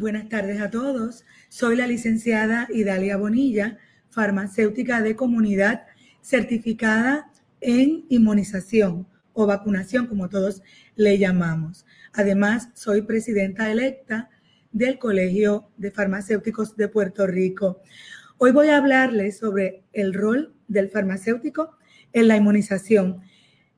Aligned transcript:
Buenas 0.00 0.30
tardes 0.30 0.62
a 0.62 0.70
todos. 0.70 1.26
Soy 1.50 1.76
la 1.76 1.86
licenciada 1.86 2.66
Idalia 2.72 3.18
Bonilla, 3.18 3.76
farmacéutica 4.08 5.02
de 5.02 5.14
comunidad 5.14 5.82
certificada 6.22 7.30
en 7.60 8.06
inmunización 8.08 9.06
o 9.34 9.46
vacunación, 9.46 10.06
como 10.06 10.30
todos 10.30 10.62
le 10.96 11.18
llamamos. 11.18 11.84
Además, 12.14 12.70
soy 12.72 13.02
presidenta 13.02 13.70
electa 13.70 14.30
del 14.72 14.98
Colegio 14.98 15.68
de 15.76 15.90
Farmacéuticos 15.90 16.78
de 16.78 16.88
Puerto 16.88 17.26
Rico. 17.26 17.82
Hoy 18.38 18.52
voy 18.52 18.68
a 18.68 18.78
hablarles 18.78 19.36
sobre 19.36 19.82
el 19.92 20.14
rol 20.14 20.54
del 20.66 20.88
farmacéutico 20.88 21.76
en 22.14 22.26
la 22.26 22.38
inmunización, 22.38 23.20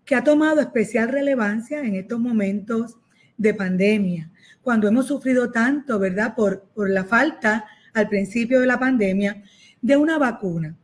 que 0.04 0.14
ha 0.14 0.22
tomado 0.22 0.60
especial 0.60 1.08
relevancia 1.08 1.80
en 1.80 1.96
estos 1.96 2.20
momentos 2.20 2.96
de 3.38 3.54
pandemia, 3.54 4.31
cuando 4.62 4.88
hemos 4.88 5.06
sufrido 5.06 5.50
tanto, 5.50 5.98
¿verdad?, 5.98 6.34
por, 6.34 6.62
por 6.74 6.88
la 6.88 7.04
falta 7.04 7.66
al 7.92 8.08
principio 8.08 8.60
de 8.60 8.66
la 8.66 8.78
pandemia 8.78 9.42
de 9.80 9.96
una 9.96 10.18
vacuna. 10.18 10.76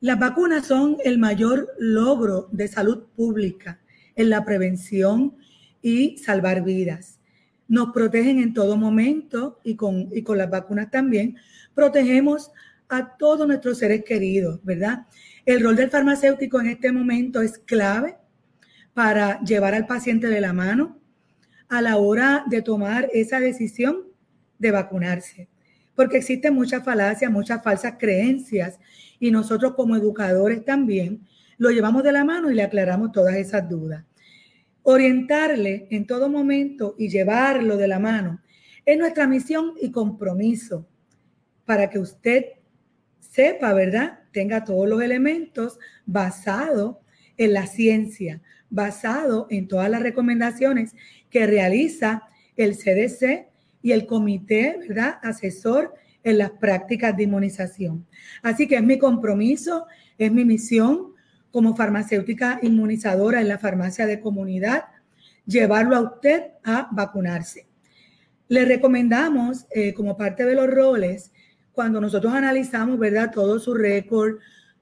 Las 0.00 0.18
vacunas 0.18 0.66
son 0.66 0.98
el 1.04 1.18
mayor 1.18 1.74
logro 1.78 2.48
de 2.52 2.68
salud 2.68 3.04
pública 3.16 3.80
en 4.14 4.30
la 4.30 4.44
prevención 4.44 5.36
y 5.80 6.18
salvar 6.18 6.62
vidas. 6.62 7.18
Nos 7.68 7.92
protegen 7.92 8.38
en 8.38 8.54
todo 8.54 8.76
momento 8.76 9.60
y 9.64 9.74
con, 9.74 10.10
y 10.12 10.22
con 10.22 10.38
las 10.38 10.50
vacunas 10.50 10.90
también 10.90 11.36
protegemos 11.74 12.50
a 12.88 13.16
todos 13.16 13.46
nuestros 13.46 13.78
seres 13.78 14.04
queridos, 14.04 14.60
¿verdad? 14.62 15.06
El 15.44 15.62
rol 15.62 15.76
del 15.76 15.90
farmacéutico 15.90 16.60
en 16.60 16.68
este 16.68 16.92
momento 16.92 17.40
es 17.40 17.58
clave 17.58 18.16
para 18.94 19.40
llevar 19.42 19.74
al 19.74 19.86
paciente 19.86 20.28
de 20.28 20.40
la 20.40 20.52
mano 20.52 20.98
a 21.68 21.82
la 21.82 21.96
hora 21.96 22.44
de 22.48 22.62
tomar 22.62 23.08
esa 23.12 23.40
decisión 23.40 24.04
de 24.58 24.70
vacunarse, 24.70 25.48
porque 25.94 26.18
existen 26.18 26.54
muchas 26.54 26.84
falacias, 26.84 27.30
muchas 27.30 27.62
falsas 27.62 27.94
creencias 27.98 28.78
y 29.18 29.30
nosotros 29.30 29.74
como 29.74 29.96
educadores 29.96 30.64
también 30.64 31.26
lo 31.58 31.70
llevamos 31.70 32.02
de 32.02 32.12
la 32.12 32.24
mano 32.24 32.50
y 32.50 32.54
le 32.54 32.62
aclaramos 32.62 33.12
todas 33.12 33.36
esas 33.36 33.68
dudas. 33.68 34.04
Orientarle 34.82 35.88
en 35.90 36.06
todo 36.06 36.28
momento 36.28 36.94
y 36.98 37.08
llevarlo 37.08 37.76
de 37.76 37.88
la 37.88 37.98
mano 37.98 38.40
es 38.84 38.96
nuestra 38.98 39.26
misión 39.26 39.72
y 39.80 39.90
compromiso 39.90 40.86
para 41.64 41.90
que 41.90 41.98
usted 41.98 42.44
sepa, 43.18 43.72
¿verdad? 43.72 44.20
Tenga 44.32 44.64
todos 44.64 44.88
los 44.88 45.02
elementos 45.02 45.78
basados 46.04 46.96
en 47.36 47.52
la 47.52 47.66
ciencia, 47.66 48.40
basado 48.70 49.46
en 49.50 49.68
todas 49.68 49.90
las 49.90 50.02
recomendaciones 50.02 50.94
que 51.30 51.46
realiza 51.46 52.24
el 52.56 52.76
CDC 52.76 53.48
y 53.82 53.92
el 53.92 54.06
comité, 54.06 54.76
¿verdad? 54.88 55.18
Asesor 55.22 55.94
en 56.24 56.38
las 56.38 56.50
prácticas 56.50 57.16
de 57.16 57.22
inmunización. 57.22 58.06
Así 58.42 58.66
que 58.66 58.76
es 58.76 58.82
mi 58.82 58.98
compromiso, 58.98 59.86
es 60.18 60.32
mi 60.32 60.44
misión 60.44 61.14
como 61.52 61.76
farmacéutica 61.76 62.58
inmunizadora 62.62 63.40
en 63.40 63.48
la 63.48 63.58
farmacia 63.58 64.06
de 64.06 64.20
comunidad, 64.20 64.86
llevarlo 65.46 65.96
a 65.96 66.00
usted 66.00 66.42
a 66.64 66.88
vacunarse. 66.90 67.66
Le 68.48 68.64
recomendamos, 68.64 69.66
eh, 69.70 69.94
como 69.94 70.16
parte 70.16 70.44
de 70.44 70.54
los 70.54 70.68
roles, 70.68 71.32
cuando 71.72 72.00
nosotros 72.00 72.32
analizamos, 72.32 72.98
¿verdad? 72.98 73.30
Todo 73.32 73.58
su 73.58 73.74
récord, 73.74 74.38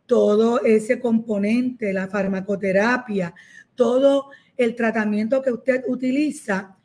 todo 0.07 0.63
ese 0.65 1.01
componente, 1.01 1.93
la 1.93 2.09
farmacoterapia, 2.09 3.35
todo 3.75 4.31
el 4.57 4.75
tratamiento 4.75 5.43
que 5.43 5.53
usted 5.53 5.85
utiliza, 5.89 6.77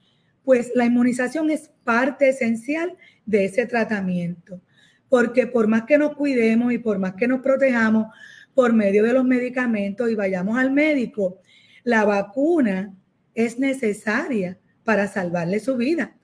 pues 0.43 0.71
la 0.73 0.85
inmunización 0.85 1.49
es 1.51 1.69
parte 1.83 2.29
esencial 2.29 2.97
de 3.25 3.45
ese 3.45 3.65
tratamiento. 3.65 4.61
Porque 5.09 5.47
por 5.47 5.67
más 5.67 5.83
que 5.83 5.97
nos 5.97 6.15
cuidemos 6.15 6.71
y 6.71 6.77
por 6.77 6.99
más 6.99 7.15
que 7.15 7.27
nos 7.27 7.41
protejamos 7.41 8.07
por 8.53 8.73
medio 8.73 9.03
de 9.03 9.13
los 9.13 9.25
medicamentos 9.25 10.09
y 10.09 10.15
vayamos 10.15 10.57
al 10.57 10.71
médico, 10.71 11.41
la 11.83 12.05
vacuna 12.05 12.93
es 13.33 13.59
necesaria 13.59 14.57
para 14.83 15.07
salvarle 15.07 15.59
su 15.59 15.77
vida, 15.77 16.15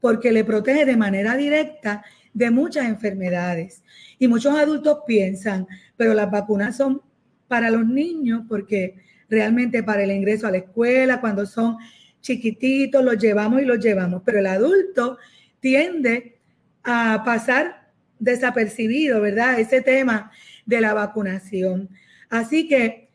porque 0.00 0.32
le 0.32 0.44
protege 0.44 0.84
de 0.84 0.96
manera 0.96 1.36
directa 1.36 2.04
de 2.32 2.50
muchas 2.50 2.86
enfermedades. 2.86 3.82
Y 4.18 4.28
muchos 4.28 4.54
adultos 4.56 5.00
piensan, 5.06 5.66
pero 5.96 6.14
las 6.14 6.30
vacunas 6.30 6.76
son 6.76 7.02
para 7.46 7.70
los 7.70 7.86
niños, 7.86 8.44
porque 8.48 8.96
realmente 9.28 9.82
para 9.82 10.02
el 10.02 10.10
ingreso 10.10 10.46
a 10.46 10.50
la 10.50 10.58
escuela, 10.58 11.20
cuando 11.20 11.46
son 11.46 11.76
chiquititos, 12.20 13.04
los 13.04 13.18
llevamos 13.18 13.62
y 13.62 13.64
los 13.64 13.78
llevamos, 13.78 14.22
pero 14.24 14.38
el 14.38 14.46
adulto 14.46 15.18
tiende 15.60 16.38
a 16.82 17.22
pasar 17.24 17.90
desapercibido, 18.18 19.20
¿verdad? 19.20 19.60
Ese 19.60 19.80
tema 19.80 20.30
de 20.66 20.80
la 20.80 20.94
vacunación. 20.94 21.88
Así 22.28 22.68
que 22.68 23.08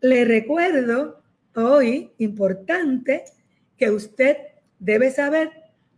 le 0.00 0.24
recuerdo 0.24 1.22
hoy, 1.54 2.10
importante, 2.18 3.24
que 3.76 3.90
usted 3.90 4.36
debe 4.78 5.10
saber 5.10 5.50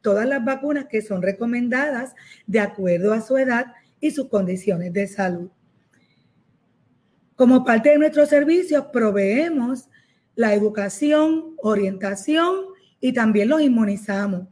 todas 0.04 0.28
las 0.28 0.44
vacunas 0.44 0.84
que 0.84 1.00
son 1.00 1.22
recomendadas 1.22 2.14
de 2.46 2.60
acuerdo 2.60 3.14
a 3.14 3.22
su 3.22 3.38
edad 3.38 3.72
y 4.00 4.10
sus 4.10 4.28
condiciones 4.28 4.92
de 4.92 5.08
salud. 5.08 5.48
Como 7.36 7.64
parte 7.64 7.88
de 7.88 7.98
nuestros 7.98 8.28
servicios, 8.28 8.84
proveemos 8.92 9.88
la 10.36 10.52
educación, 10.52 11.54
orientación 11.56 12.66
y 13.00 13.14
también 13.14 13.48
los 13.48 13.62
inmunizamos. 13.62 14.46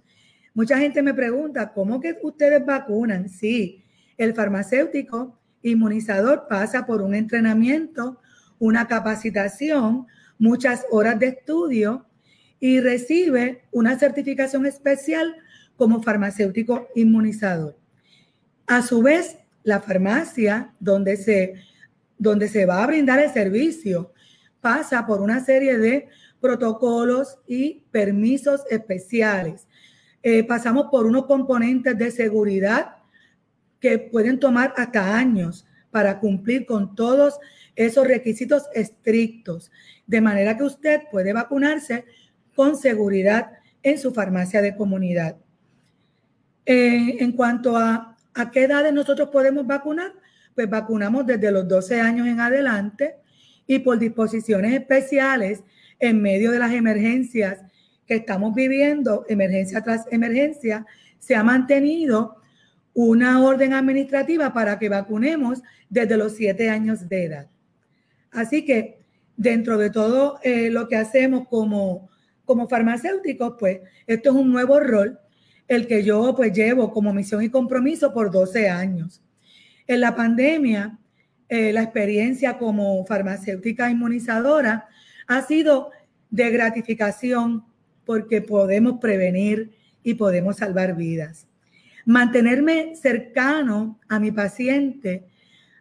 Mucha 0.55 0.79
gente 0.79 1.03
me 1.03 1.13
pregunta, 1.13 1.73
¿cómo 1.75 2.01
que 2.01 2.19
ustedes 2.23 2.65
vacunan? 2.65 3.29
Sí, 3.29 3.85
el 4.17 4.35
farmacéutico 4.35 5.39
inmunizador 5.63 6.47
pasa 6.49 6.87
por 6.87 7.03
un 7.03 7.15
entrenamiento, 7.15 8.21
una 8.59 8.89
capacitación, 8.89 10.07
muchas 10.39 10.87
horas 10.91 11.19
de 11.19 11.29
estudio 11.29 12.07
y 12.59 12.81
recibe 12.81 13.65
una 13.71 13.99
certificación 13.99 14.65
especial 14.65 15.35
como 15.77 16.03
farmacéutico 16.03 16.89
inmunizador. 16.95 17.77
A 18.67 18.83
su 18.83 19.03
vez, 19.03 19.39
la 19.63 19.81
farmacia 19.81 20.75
donde 20.81 21.17
se, 21.17 21.55
donde 22.19 22.49
se 22.49 22.67
va 22.67 22.83
a 22.83 22.87
brindar 22.87 23.19
el 23.19 23.31
servicio 23.31 24.13
pasa 24.61 25.07
por 25.07 25.21
una 25.21 25.45
serie 25.45 25.79
de 25.79 26.09
protocolos 26.41 27.39
y 27.47 27.85
permisos 27.91 28.63
especiales 28.71 29.67
eh, 30.23 30.45
pasamos 30.45 30.87
por 30.91 31.07
unos 31.07 31.27
componentes 31.27 31.99
de 31.99 32.11
seguridad 32.13 32.97
que 33.81 33.99
pueden 33.99 34.39
tomar 34.39 34.73
hasta 34.77 35.17
años 35.17 35.67
para 35.91 36.21
cumplir 36.21 36.65
con 36.65 36.95
todos 36.95 37.41
esos 37.75 38.07
requisitos 38.07 38.65
estrictos, 38.73 39.73
de 40.07 40.21
manera 40.21 40.57
que 40.57 40.63
usted 40.63 41.01
puede 41.11 41.33
vacunarse 41.33 42.05
con 42.55 42.77
seguridad 42.77 43.51
en 43.83 43.99
su 43.99 44.13
farmacia 44.13 44.63
de 44.63 44.77
comunidad. 44.77 45.37
Eh, 46.65 47.17
en 47.21 47.33
cuanto 47.33 47.77
a, 47.77 48.17
a 48.35 48.51
qué 48.51 48.65
edades 48.65 48.93
nosotros 48.93 49.29
podemos 49.31 49.67
vacunar, 49.67 50.13
pues 50.55 50.69
vacunamos 50.69 51.27
desde 51.27 51.51
los 51.51 51.67
12 51.67 52.01
años 52.01 52.27
en 52.27 52.41
adelante 52.41 53.17
y 53.67 53.79
por 53.81 53.99
disposiciones 53.99 54.73
especiales 54.75 55.63
en 55.99 56.21
medio 56.21 56.51
de 56.51 56.59
las 56.59 56.73
emergencias 56.73 57.61
que 58.07 58.17
estamos 58.17 58.55
viviendo, 58.55 59.25
emergencia 59.29 59.83
tras 59.83 60.07
emergencia, 60.11 60.85
se 61.19 61.37
ha 61.37 61.45
mantenido 61.45 62.37
una 62.95 63.43
orden 63.43 63.73
administrativa 63.73 64.53
para 64.53 64.79
que 64.79 64.89
vacunemos 64.89 65.63
desde 65.89 66.17
los 66.17 66.33
siete 66.33 66.69
años 66.69 67.09
de 67.09 67.25
edad. 67.25 67.47
Así 68.33 68.65
que 68.65 68.99
dentro 69.37 69.79
de 69.79 69.91
todo 69.91 70.39
eh, 70.43 70.71
lo 70.71 70.89
que 70.89 70.97
hacemos 70.97 71.49
como, 71.49 72.11
como 72.45 72.69
farmacéuticos, 72.69 73.55
pues 73.59 73.81
esto 74.07 74.31
es 74.31 74.37
un 74.37 74.51
nuevo 74.51 74.81
rol, 74.81 75.19
el 75.69 75.87
que 75.87 76.05
yo 76.05 76.35
pues 76.37 76.53
llevo 76.53 76.93
como 76.93 77.13
misión 77.13 77.43
y 77.43 77.49
compromiso 77.49 78.13
por 78.13 78.31
12 78.31 78.69
años. 78.69 79.23
En 79.87 80.01
la 80.01 80.15
pandemia, 80.15 80.99
eh, 81.49 81.73
la 81.73 81.83
experiencia 81.83 82.59
como 82.59 83.05
farmacéutica 83.05 83.91
inmunizadora 83.91 84.89
ha 85.27 85.43
sido 85.43 85.91
de 86.31 86.51
gratificación 86.51 87.65
porque 88.05 88.41
podemos 88.41 88.99
prevenir 89.01 89.73
y 90.03 90.15
podemos 90.15 90.57
salvar 90.57 90.97
vidas. 90.97 91.47
mantenerme 92.05 92.97
cercano 92.97 94.01
a 94.09 94.19
mi 94.19 94.33
paciente, 94.33 95.25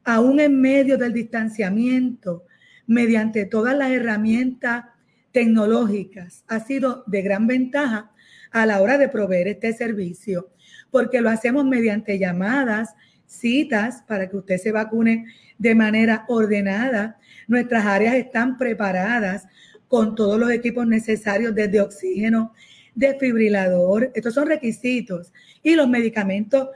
aún 0.03 0.39
en 0.39 0.61
medio 0.61 0.95
del 0.97 1.13
distanciamiento, 1.13 2.45
mediante 2.85 3.45
todas 3.45 3.75
las 3.75 3.89
herramientas 3.89 4.85
tecnológicas, 5.31 6.43
ha 6.47 6.59
sido 6.59 7.03
de 7.07 7.21
gran 7.23 7.47
ventaja 7.47 8.11
a 8.51 8.65
la 8.65 8.81
hora 8.81 8.97
de 8.97 9.09
proveer 9.09 9.47
este 9.47 9.73
servicio, 9.73 10.49
porque 10.89 11.21
lo 11.21 11.29
hacemos 11.29 11.65
mediante 11.65 12.19
llamadas, 12.19 12.95
citas 13.25 14.03
para 14.07 14.29
que 14.29 14.37
usted 14.37 14.57
se 14.57 14.71
vacune 14.71 15.25
de 15.57 15.75
manera 15.75 16.25
ordenada. 16.27 17.17
Nuestras 17.47 17.85
áreas 17.85 18.15
están 18.15 18.57
preparadas 18.57 19.47
con 19.87 20.15
todos 20.15 20.39
los 20.39 20.51
equipos 20.51 20.87
necesarios 20.87 21.55
desde 21.55 21.81
oxígeno, 21.81 22.53
desfibrilador. 22.95 24.11
Estos 24.15 24.33
son 24.33 24.47
requisitos 24.47 25.31
y 25.63 25.75
los 25.75 25.87
medicamentos 25.87 26.69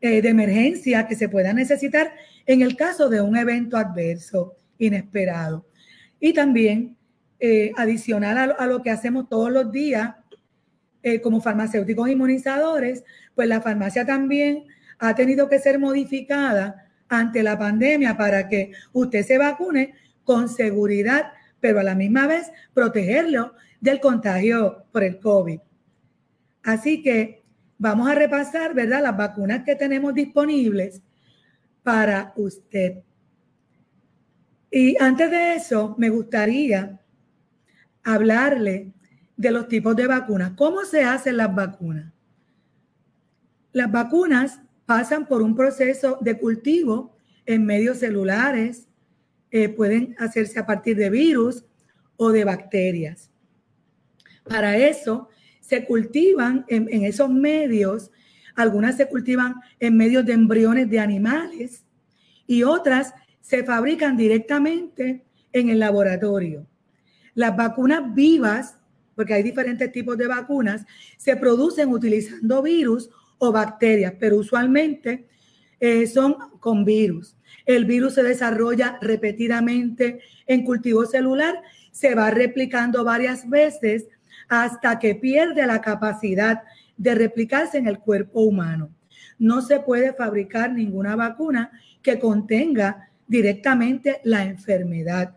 eh, 0.00 0.20
de 0.20 0.28
emergencia 0.28 1.06
que 1.06 1.14
se 1.14 1.28
puedan 1.28 1.56
necesitar 1.56 2.12
en 2.46 2.62
el 2.62 2.76
caso 2.76 3.08
de 3.08 3.20
un 3.20 3.36
evento 3.36 3.76
adverso 3.76 4.56
inesperado. 4.78 5.66
Y 6.18 6.32
también, 6.32 6.96
eh, 7.38 7.72
adicional 7.76 8.54
a 8.58 8.66
lo, 8.66 8.82
que 8.82 8.90
hacemos 8.90 9.28
todos 9.28 9.50
los 9.50 9.70
días 9.70 10.14
eh, 11.02 11.20
como 11.20 11.40
farmacéuticos 11.40 12.08
inmunizadores, 12.08 13.04
pues 13.34 13.48
la 13.48 13.60
farmacia 13.60 14.06
también 14.06 14.64
ha 14.98 15.14
tenido 15.14 15.48
que 15.48 15.58
ser 15.58 15.78
modificada 15.78 16.88
ante 17.08 17.42
la 17.42 17.58
pandemia 17.58 18.16
para 18.16 18.48
que 18.48 18.72
usted 18.92 19.24
se 19.24 19.38
vacune 19.38 19.94
con 20.24 20.48
seguridad, 20.48 21.32
pero 21.60 21.80
a 21.80 21.82
la 21.82 21.94
misma 21.94 22.26
vez 22.26 22.50
protegerlo 22.72 23.54
del 23.80 24.00
contagio 24.00 24.84
por 24.92 25.02
el 25.02 25.18
COVID. 25.18 25.58
Así 26.62 27.02
que 27.02 27.42
vamos 27.78 28.08
a 28.08 28.14
repasar, 28.14 28.74
¿verdad? 28.74 29.02
Las 29.02 29.16
vacunas 29.16 29.64
que 29.64 29.74
tenemos 29.74 30.14
disponibles 30.14 31.02
para 31.82 32.32
usted. 32.36 33.02
Y 34.70 34.96
antes 35.02 35.30
de 35.30 35.54
eso, 35.56 35.94
me 35.98 36.08
gustaría 36.08 37.00
hablarle 38.04 38.92
de 39.42 39.50
los 39.50 39.66
tipos 39.66 39.96
de 39.96 40.06
vacunas. 40.06 40.52
¿Cómo 40.56 40.84
se 40.84 41.02
hacen 41.02 41.36
las 41.36 41.52
vacunas? 41.52 42.12
Las 43.72 43.90
vacunas 43.90 44.60
pasan 44.86 45.26
por 45.26 45.42
un 45.42 45.56
proceso 45.56 46.18
de 46.20 46.38
cultivo 46.38 47.16
en 47.44 47.66
medios 47.66 47.98
celulares, 47.98 48.86
eh, 49.50 49.68
pueden 49.68 50.14
hacerse 50.18 50.60
a 50.60 50.64
partir 50.64 50.96
de 50.96 51.10
virus 51.10 51.64
o 52.16 52.30
de 52.30 52.44
bacterias. 52.44 53.30
Para 54.48 54.76
eso 54.76 55.28
se 55.60 55.84
cultivan 55.86 56.64
en, 56.68 56.88
en 56.88 57.04
esos 57.04 57.28
medios, 57.28 58.12
algunas 58.54 58.96
se 58.96 59.08
cultivan 59.08 59.56
en 59.80 59.96
medios 59.96 60.24
de 60.24 60.34
embriones 60.34 60.88
de 60.88 61.00
animales 61.00 61.84
y 62.46 62.62
otras 62.62 63.12
se 63.40 63.64
fabrican 63.64 64.16
directamente 64.16 65.24
en 65.52 65.68
el 65.68 65.80
laboratorio. 65.80 66.64
Las 67.34 67.56
vacunas 67.56 68.14
vivas, 68.14 68.78
porque 69.22 69.34
hay 69.34 69.44
diferentes 69.44 69.92
tipos 69.92 70.18
de 70.18 70.26
vacunas, 70.26 70.84
se 71.16 71.36
producen 71.36 71.90
utilizando 71.90 72.60
virus 72.60 73.08
o 73.38 73.52
bacterias, 73.52 74.14
pero 74.18 74.38
usualmente 74.38 75.28
eh, 75.78 76.08
son 76.08 76.34
con 76.58 76.84
virus. 76.84 77.36
El 77.64 77.84
virus 77.84 78.14
se 78.14 78.24
desarrolla 78.24 78.98
repetidamente 79.00 80.18
en 80.44 80.64
cultivo 80.64 81.06
celular, 81.06 81.62
se 81.92 82.16
va 82.16 82.32
replicando 82.32 83.04
varias 83.04 83.48
veces 83.48 84.08
hasta 84.48 84.98
que 84.98 85.14
pierde 85.14 85.64
la 85.68 85.80
capacidad 85.80 86.64
de 86.96 87.14
replicarse 87.14 87.78
en 87.78 87.86
el 87.86 88.00
cuerpo 88.00 88.40
humano. 88.40 88.90
No 89.38 89.62
se 89.62 89.78
puede 89.78 90.14
fabricar 90.14 90.72
ninguna 90.72 91.14
vacuna 91.14 91.70
que 92.02 92.18
contenga 92.18 93.08
directamente 93.28 94.20
la 94.24 94.42
enfermedad. 94.42 95.36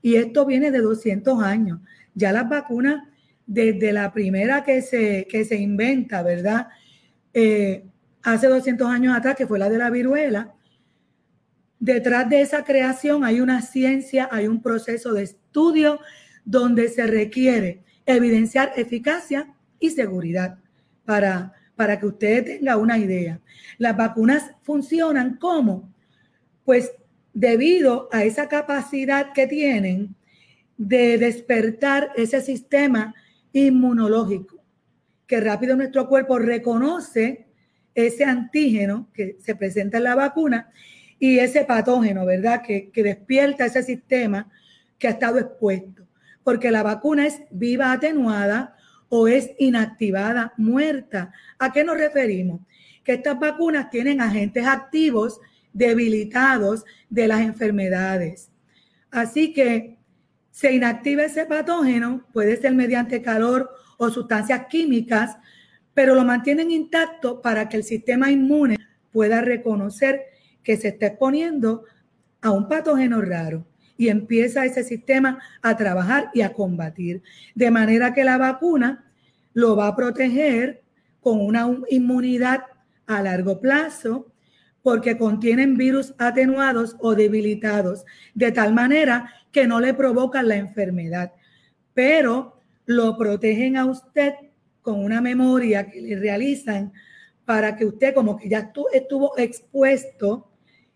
Y 0.00 0.14
esto 0.14 0.46
viene 0.46 0.70
de 0.70 0.82
200 0.82 1.42
años. 1.42 1.80
Ya 2.14 2.30
las 2.30 2.48
vacunas, 2.48 3.02
desde 3.46 3.92
la 3.92 4.12
primera 4.12 4.64
que 4.64 4.82
se, 4.82 5.26
que 5.28 5.44
se 5.44 5.56
inventa, 5.56 6.22
¿verdad? 6.22 6.68
Eh, 7.32 7.84
hace 8.22 8.46
200 8.46 8.88
años 8.88 9.16
atrás, 9.16 9.36
que 9.36 9.46
fue 9.46 9.58
la 9.58 9.68
de 9.68 9.78
la 9.78 9.90
viruela, 9.90 10.54
detrás 11.78 12.28
de 12.30 12.40
esa 12.40 12.64
creación 12.64 13.24
hay 13.24 13.40
una 13.40 13.60
ciencia, 13.60 14.28
hay 14.32 14.48
un 14.48 14.62
proceso 14.62 15.12
de 15.12 15.24
estudio 15.24 16.00
donde 16.44 16.88
se 16.88 17.06
requiere 17.06 17.82
evidenciar 18.06 18.72
eficacia 18.76 19.54
y 19.78 19.90
seguridad 19.90 20.58
para, 21.04 21.52
para 21.76 21.98
que 21.98 22.06
usted 22.06 22.44
tenga 22.44 22.76
una 22.76 22.96
idea. 22.98 23.40
Las 23.78 23.96
vacunas 23.96 24.52
funcionan 24.62 25.36
como, 25.36 25.92
pues 26.64 26.92
debido 27.34 28.08
a 28.12 28.24
esa 28.24 28.48
capacidad 28.48 29.32
que 29.32 29.46
tienen 29.46 30.14
de 30.76 31.18
despertar 31.18 32.12
ese 32.16 32.40
sistema 32.40 33.14
inmunológico, 33.54 34.62
que 35.26 35.40
rápido 35.40 35.76
nuestro 35.76 36.06
cuerpo 36.06 36.38
reconoce 36.38 37.46
ese 37.94 38.24
antígeno 38.24 39.08
que 39.14 39.38
se 39.40 39.54
presenta 39.54 39.96
en 39.98 40.04
la 40.04 40.14
vacuna 40.14 40.70
y 41.18 41.38
ese 41.38 41.64
patógeno, 41.64 42.26
¿verdad? 42.26 42.60
Que, 42.60 42.90
que 42.90 43.02
despierta 43.02 43.64
ese 43.64 43.82
sistema 43.82 44.50
que 44.98 45.06
ha 45.06 45.12
estado 45.12 45.38
expuesto. 45.38 46.06
Porque 46.42 46.70
la 46.70 46.82
vacuna 46.82 47.26
es 47.26 47.40
viva 47.50 47.92
atenuada 47.92 48.76
o 49.08 49.28
es 49.28 49.52
inactivada, 49.58 50.52
muerta. 50.56 51.32
¿A 51.58 51.72
qué 51.72 51.84
nos 51.84 51.96
referimos? 51.96 52.60
Que 53.04 53.14
estas 53.14 53.38
vacunas 53.38 53.88
tienen 53.88 54.20
agentes 54.20 54.66
activos 54.66 55.40
debilitados 55.72 56.84
de 57.08 57.28
las 57.28 57.40
enfermedades. 57.40 58.50
Así 59.10 59.52
que 59.52 59.93
se 60.54 60.72
inactiva 60.72 61.24
ese 61.24 61.46
patógeno, 61.46 62.24
puede 62.32 62.56
ser 62.56 62.74
mediante 62.74 63.20
calor 63.20 63.70
o 63.98 64.08
sustancias 64.08 64.66
químicas, 64.70 65.36
pero 65.94 66.14
lo 66.14 66.24
mantienen 66.24 66.70
intacto 66.70 67.42
para 67.42 67.68
que 67.68 67.76
el 67.76 67.82
sistema 67.82 68.30
inmune 68.30 68.76
pueda 69.10 69.40
reconocer 69.40 70.22
que 70.62 70.76
se 70.76 70.88
está 70.88 71.06
exponiendo 71.06 71.82
a 72.40 72.52
un 72.52 72.68
patógeno 72.68 73.20
raro 73.20 73.66
y 73.96 74.06
empieza 74.10 74.64
ese 74.64 74.84
sistema 74.84 75.40
a 75.60 75.76
trabajar 75.76 76.30
y 76.32 76.42
a 76.42 76.52
combatir. 76.52 77.20
De 77.56 77.72
manera 77.72 78.14
que 78.14 78.22
la 78.22 78.38
vacuna 78.38 79.10
lo 79.54 79.74
va 79.74 79.88
a 79.88 79.96
proteger 79.96 80.84
con 81.20 81.40
una 81.40 81.66
inmunidad 81.90 82.62
a 83.08 83.22
largo 83.22 83.60
plazo 83.60 84.32
porque 84.84 85.16
contienen 85.16 85.78
virus 85.78 86.12
atenuados 86.18 86.94
o 87.00 87.14
debilitados, 87.14 88.04
de 88.34 88.52
tal 88.52 88.74
manera 88.74 89.32
que 89.50 89.66
no 89.66 89.80
le 89.80 89.94
provocan 89.94 90.46
la 90.46 90.56
enfermedad, 90.56 91.32
pero 91.94 92.60
lo 92.84 93.16
protegen 93.16 93.78
a 93.78 93.86
usted 93.86 94.34
con 94.82 95.02
una 95.02 95.22
memoria 95.22 95.90
que 95.90 96.02
le 96.02 96.16
realizan 96.16 96.92
para 97.46 97.76
que 97.76 97.86
usted 97.86 98.12
como 98.12 98.36
que 98.36 98.50
ya 98.50 98.70
estuvo 98.92 99.38
expuesto 99.38 100.50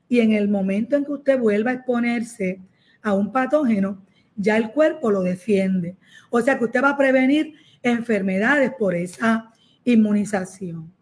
y 0.07 0.21
en 0.21 0.33
el 0.33 0.49
momento 0.49 0.95
en 0.95 1.07
que 1.07 1.13
usted 1.13 1.39
vuelva 1.39 1.71
a 1.71 1.75
exponerse 1.75 2.61
a 3.01 3.15
un 3.15 3.33
patógeno, 3.33 4.05
ya 4.37 4.59
el 4.59 4.71
cuerpo 4.71 5.11
lo 5.11 5.23
defiende. 5.23 5.97
O 6.29 6.43
sea 6.43 6.59
que 6.59 6.67
usted 6.67 6.83
va 6.83 6.91
a 6.91 6.99
prevenir 6.99 7.55
enfermedades 7.83 8.71
por 8.79 8.95
esa 8.95 9.51
inmunización. 9.87 10.93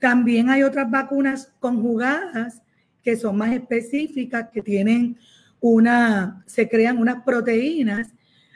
También 0.00 0.50
hay 0.50 0.64
otras 0.64 0.90
vacunas 0.90 1.52
conjugadas 1.60 2.62
que 3.04 3.16
son 3.16 3.36
más 3.36 3.52
específicas, 3.52 4.48
que 4.52 4.62
tienen 4.62 5.18
una, 5.60 6.42
se 6.46 6.68
crean 6.68 6.98
unas 6.98 7.22
proteínas 7.22 8.08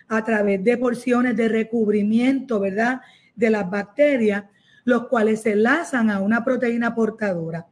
a 0.08 0.24
través 0.24 0.64
de 0.64 0.76
porciones 0.76 1.36
de 1.36 1.48
recubrimiento, 1.48 2.60
¿verdad? 2.60 3.02
De 3.36 3.50
las 3.50 3.70
bacterias, 3.70 4.44
los 4.84 5.08
cuales 5.08 5.42
se 5.42 5.52
enlazan 5.52 6.10
a 6.10 6.20
una 6.20 6.44
proteína 6.44 6.94
portadora. 6.94 7.66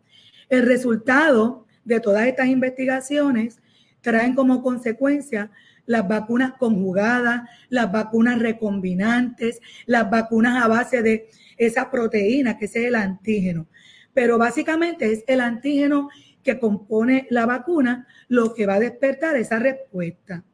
El 0.49 0.67
resultado 0.67 1.67
de 1.85 2.00
todas 2.00 2.26
estas 2.26 2.49
investigaciones 2.49 3.59
traen 4.02 4.35
como 4.35 4.62
consecuencia 4.62 5.50
las 5.87 6.07
vacunas 6.07 6.52
conjugadas, 6.59 7.43
las 7.69 7.91
vacunas 7.91 8.38
recombinantes, 8.38 9.61
las 9.87 10.11
vacunas 10.11 10.62
a 10.62 10.69
base 10.69 11.02
de 11.02 11.29
esa 11.66 11.90
proteína, 11.90 12.59
que 12.59 12.66
es 12.66 12.76
el 12.76 12.95
antígeno. 12.95 13.66
Pero 14.14 14.38
básicamente 14.38 15.11
es 15.12 15.25
el 15.26 15.40
antígeno 15.40 16.09
que 16.42 16.59
compone 16.59 17.26
la 17.31 17.47
vacuna 17.47 18.07
lo 18.28 18.54
que 18.54 18.66
va 18.66 18.75
a 18.75 18.81
despertar 18.81 19.37
esa 19.37 19.59
respuesta. 19.59 20.45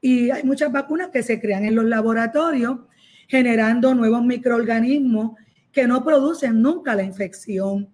Y 0.00 0.30
hay 0.30 0.42
muchas 0.44 0.72
vacunas 0.72 1.08
que 1.08 1.22
se 1.22 1.40
crean 1.40 1.64
en 1.64 1.74
los 1.74 1.84
laboratorios 1.84 2.78
generando 3.28 3.94
nuevos 3.94 4.24
microorganismos 4.24 5.38
que 5.72 5.86
no 5.86 6.02
producen 6.02 6.60
nunca 6.62 6.94
la 6.94 7.02
infección. 7.02 7.88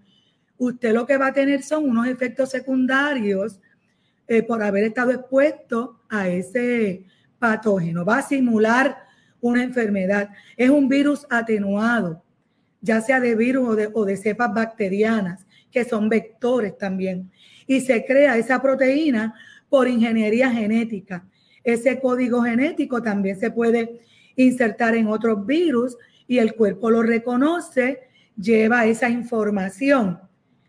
Usted 0.57 0.95
lo 0.95 1.07
que 1.07 1.19
va 1.19 1.29
a 1.29 1.33
tener 1.33 1.63
son 1.63 1.89
unos 1.89 2.07
efectos 2.07 2.51
secundarios 2.51 3.61
eh, 4.29 4.43
por 4.43 4.63
haber 4.63 4.85
estado 4.85 5.11
expuesto 5.11 6.01
a 6.09 6.29
ese 6.29 7.05
patógeno. 7.39 8.05
Va 8.05 8.19
a 8.19 8.23
simular 8.23 8.97
una 9.41 9.63
enfermedad. 9.63 10.31
Es 10.57 10.71
un 10.71 10.89
virus 10.89 11.27
atenuado 11.29 12.23
ya 12.87 13.01
sea 13.01 13.19
de 13.19 13.35
virus 13.35 13.77
o 13.93 14.05
de, 14.05 14.17
cepas 14.17 14.55
bacterianas, 14.55 15.45
que 15.73 15.85
son 15.85 16.09
vectores 16.09 16.79
también. 16.79 17.33
Y 17.67 17.81
se 17.81 18.05
crea 18.05 18.37
esa 18.37 18.63
proteína 18.63 19.35
por 19.69 19.89
ingeniería 19.89 20.51
genética. 20.51 21.27
Ese 21.65 21.99
código 22.01 22.43
genético 22.43 23.03
también 23.03 23.39
se 23.41 23.51
puede 23.51 24.01
insertar 24.37 24.95
en 24.95 25.09
otros 25.09 25.45
virus 25.45 25.97
y 26.29 26.39
el 26.39 26.55
cuerpo 26.55 26.91
lo 26.91 27.03
reconoce, 27.03 28.03
lleva 28.41 28.87
esa 28.87 29.09
información 29.09 30.21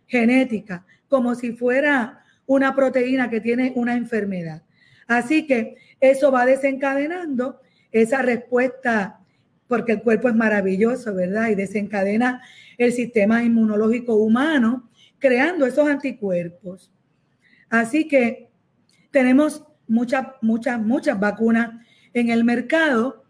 genética 0.08 0.86
como 1.08 1.36
si 1.36 1.52
fuera 1.52 2.24
una 2.48 2.76
proteína 2.76 3.30
que 3.30 3.42
tiene 3.42 3.74
una 3.76 3.96
enfermedad. 3.96 4.64
Así 5.06 5.46
que 5.46 5.76
eso 6.00 6.32
va 6.32 6.48
desencadenando 6.48 7.62
esa 7.92 8.24
respuesta, 8.24 9.20
porque 9.68 9.94
el 9.94 10.02
cuerpo 10.02 10.30
es 10.30 10.36
maravilloso, 10.36 11.14
¿verdad? 11.14 11.50
Y 11.50 11.56
desencadena 11.56 12.42
el 12.78 12.94
sistema 12.94 13.44
inmunológico 13.44 14.16
humano, 14.16 14.90
creando 15.20 15.66
esos 15.66 15.88
anticuerpos. 15.88 16.92
Así 17.70 18.08
que 18.08 18.50
tenemos 19.12 19.66
muchas, 19.88 20.28
muchas, 20.42 20.80
muchas 20.80 21.20
vacunas 21.20 21.72
en 22.14 22.30
el 22.30 22.44
mercado 22.44 23.24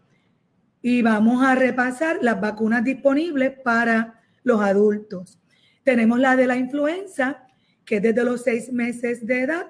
y 0.80 1.02
vamos 1.02 1.42
a 1.44 1.54
repasar 1.54 2.18
las 2.22 2.40
vacunas 2.40 2.84
disponibles 2.84 3.52
para 3.64 4.20
los 4.42 4.60
adultos. 4.60 5.38
Tenemos 5.82 6.18
la 6.18 6.36
de 6.36 6.46
la 6.46 6.56
influenza, 6.56 7.46
que 7.84 7.96
es 7.96 8.02
desde 8.02 8.24
los 8.24 8.42
seis 8.42 8.72
meses 8.72 9.26
de 9.26 9.40
edad 9.40 9.66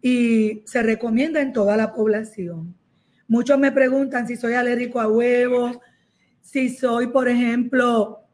y 0.00 0.62
se 0.66 0.82
recomienda 0.82 1.40
en 1.40 1.52
toda 1.52 1.76
la 1.76 1.92
población. 1.92 2.74
Muchos 3.32 3.58
me 3.58 3.72
preguntan 3.72 4.28
si 4.28 4.36
soy 4.36 4.52
alérgico 4.52 5.00
a 5.00 5.08
huevo, 5.08 5.80
si 6.42 6.68
soy, 6.68 7.06
por 7.06 7.28
ejemplo, 7.28 8.28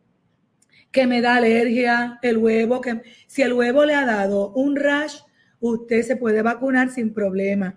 que 0.91 1.07
me 1.07 1.21
da 1.21 1.37
alergia 1.37 2.19
el 2.21 2.39
huevo, 2.39 2.81
que 2.81 3.03
si 3.29 3.43
el 3.43 3.53
huevo 3.53 3.85
le 3.85 3.95
ha 3.95 4.05
dado 4.05 4.51
un 4.55 4.75
rash, 4.75 5.19
usted 5.61 6.03
se 6.03 6.17
puede 6.17 6.43
vacunar 6.43 6.91
sin 6.91 7.15
problema. 7.15 7.77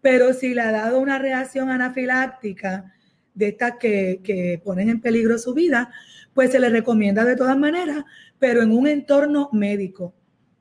Pero 0.00 0.32
si 0.32 0.54
le 0.54 0.60
ha 0.60 0.70
dado 0.70 1.00
una 1.00 1.18
reacción 1.18 1.70
anafiláctica 1.70 2.94
de 3.34 3.48
estas 3.48 3.72
que, 3.80 4.20
que 4.22 4.62
ponen 4.64 4.90
en 4.90 5.00
peligro 5.00 5.38
su 5.38 5.54
vida, 5.54 5.90
pues 6.34 6.52
se 6.52 6.60
le 6.60 6.70
recomienda 6.70 7.24
de 7.24 7.34
todas 7.34 7.58
maneras, 7.58 8.04
pero 8.38 8.62
en 8.62 8.70
un 8.70 8.86
entorno 8.86 9.50
médico, 9.52 10.14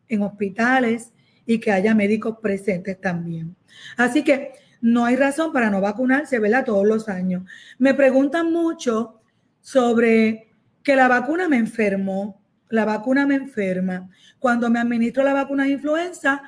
en 0.07 0.23
hospitales, 0.23 1.13
y 1.45 1.59
que 1.59 1.71
haya 1.71 1.93
médicos 1.93 2.37
presentes 2.41 2.99
también. 2.99 3.55
Así 3.95 4.23
que 4.23 4.53
no 4.81 5.05
hay 5.05 5.15
razón 5.15 5.51
para 5.51 5.69
no 5.69 5.81
vacunarse, 5.81 6.39
¿verdad? 6.39 6.65
Todos 6.65 6.87
los 6.87 7.09
años. 7.09 7.43
Me 7.77 7.93
preguntan 7.93 8.51
mucho 8.51 9.21
sobre 9.61 10.53
que 10.83 10.95
la 10.95 11.07
vacuna 11.07 11.49
me 11.49 11.57
enfermó, 11.57 12.41
la 12.69 12.85
vacuna 12.85 13.25
me 13.25 13.35
enferma. 13.35 14.09
Cuando 14.39 14.69
me 14.69 14.79
administro 14.79 15.23
la 15.23 15.33
vacuna 15.33 15.65
de 15.65 15.71
influenza, 15.71 16.41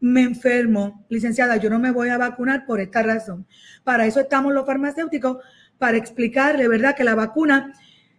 me 0.00 0.22
enfermo. 0.22 1.04
Licenciada, 1.08 1.56
yo 1.56 1.70
no 1.70 1.78
me 1.78 1.90
voy 1.90 2.08
a 2.08 2.18
vacunar 2.18 2.66
por 2.66 2.80
esta 2.80 3.02
razón. 3.02 3.46
Para 3.84 4.06
eso 4.06 4.20
estamos 4.20 4.52
los 4.52 4.66
farmacéuticos, 4.66 5.38
para 5.78 5.96
explicarle, 5.96 6.68
¿verdad? 6.68 6.94
Que 6.94 7.04
la 7.04 7.14
vacuna 7.14 7.72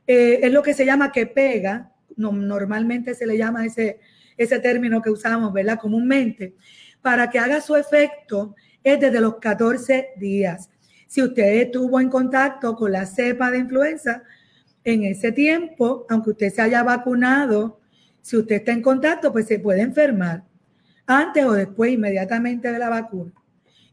eh, 0.08 0.40
es 0.44 0.52
lo 0.52 0.64
que 0.64 0.74
se 0.74 0.86
llama 0.86 1.12
que 1.12 1.28
pega, 1.28 1.92
normalmente 2.18 3.16
se 3.16 3.26
le 3.26 3.38
llama 3.38 3.66
ese, 3.66 4.00
ese 4.38 4.60
término 4.60 5.02
que 5.02 5.10
usamos, 5.10 5.54
¿verdad? 5.54 5.80
Comúnmente, 5.80 6.56
para 7.02 7.30
que 7.30 7.40
haga 7.40 7.62
su 7.62 7.76
efecto 7.76 8.56
es 8.84 9.00
desde 9.00 9.22
los 9.22 9.38
14 9.38 10.10
días. 10.18 10.70
Si 11.08 11.22
usted 11.22 11.62
estuvo 11.62 12.00
en 12.00 12.10
contacto 12.10 12.76
con 12.76 12.92
la 12.92 13.06
cepa 13.06 13.52
de 13.52 13.60
influenza 13.60 14.24
en 14.84 15.04
ese 15.04 15.32
tiempo, 15.32 16.06
aunque 16.10 16.32
usted 16.32 16.54
se 16.54 16.62
haya 16.62 16.84
vacunado, 16.84 17.80
si 18.22 18.38
usted 18.38 18.56
está 18.56 18.72
en 18.72 18.82
contacto, 18.82 19.32
pues 19.32 19.48
se 19.48 19.60
puede 19.60 19.82
enfermar 19.82 20.44
antes 21.06 21.46
o 21.46 21.54
después, 21.54 21.92
inmediatamente 21.92 22.72
de 22.72 22.80
la 22.80 22.90
vacuna. 22.90 23.34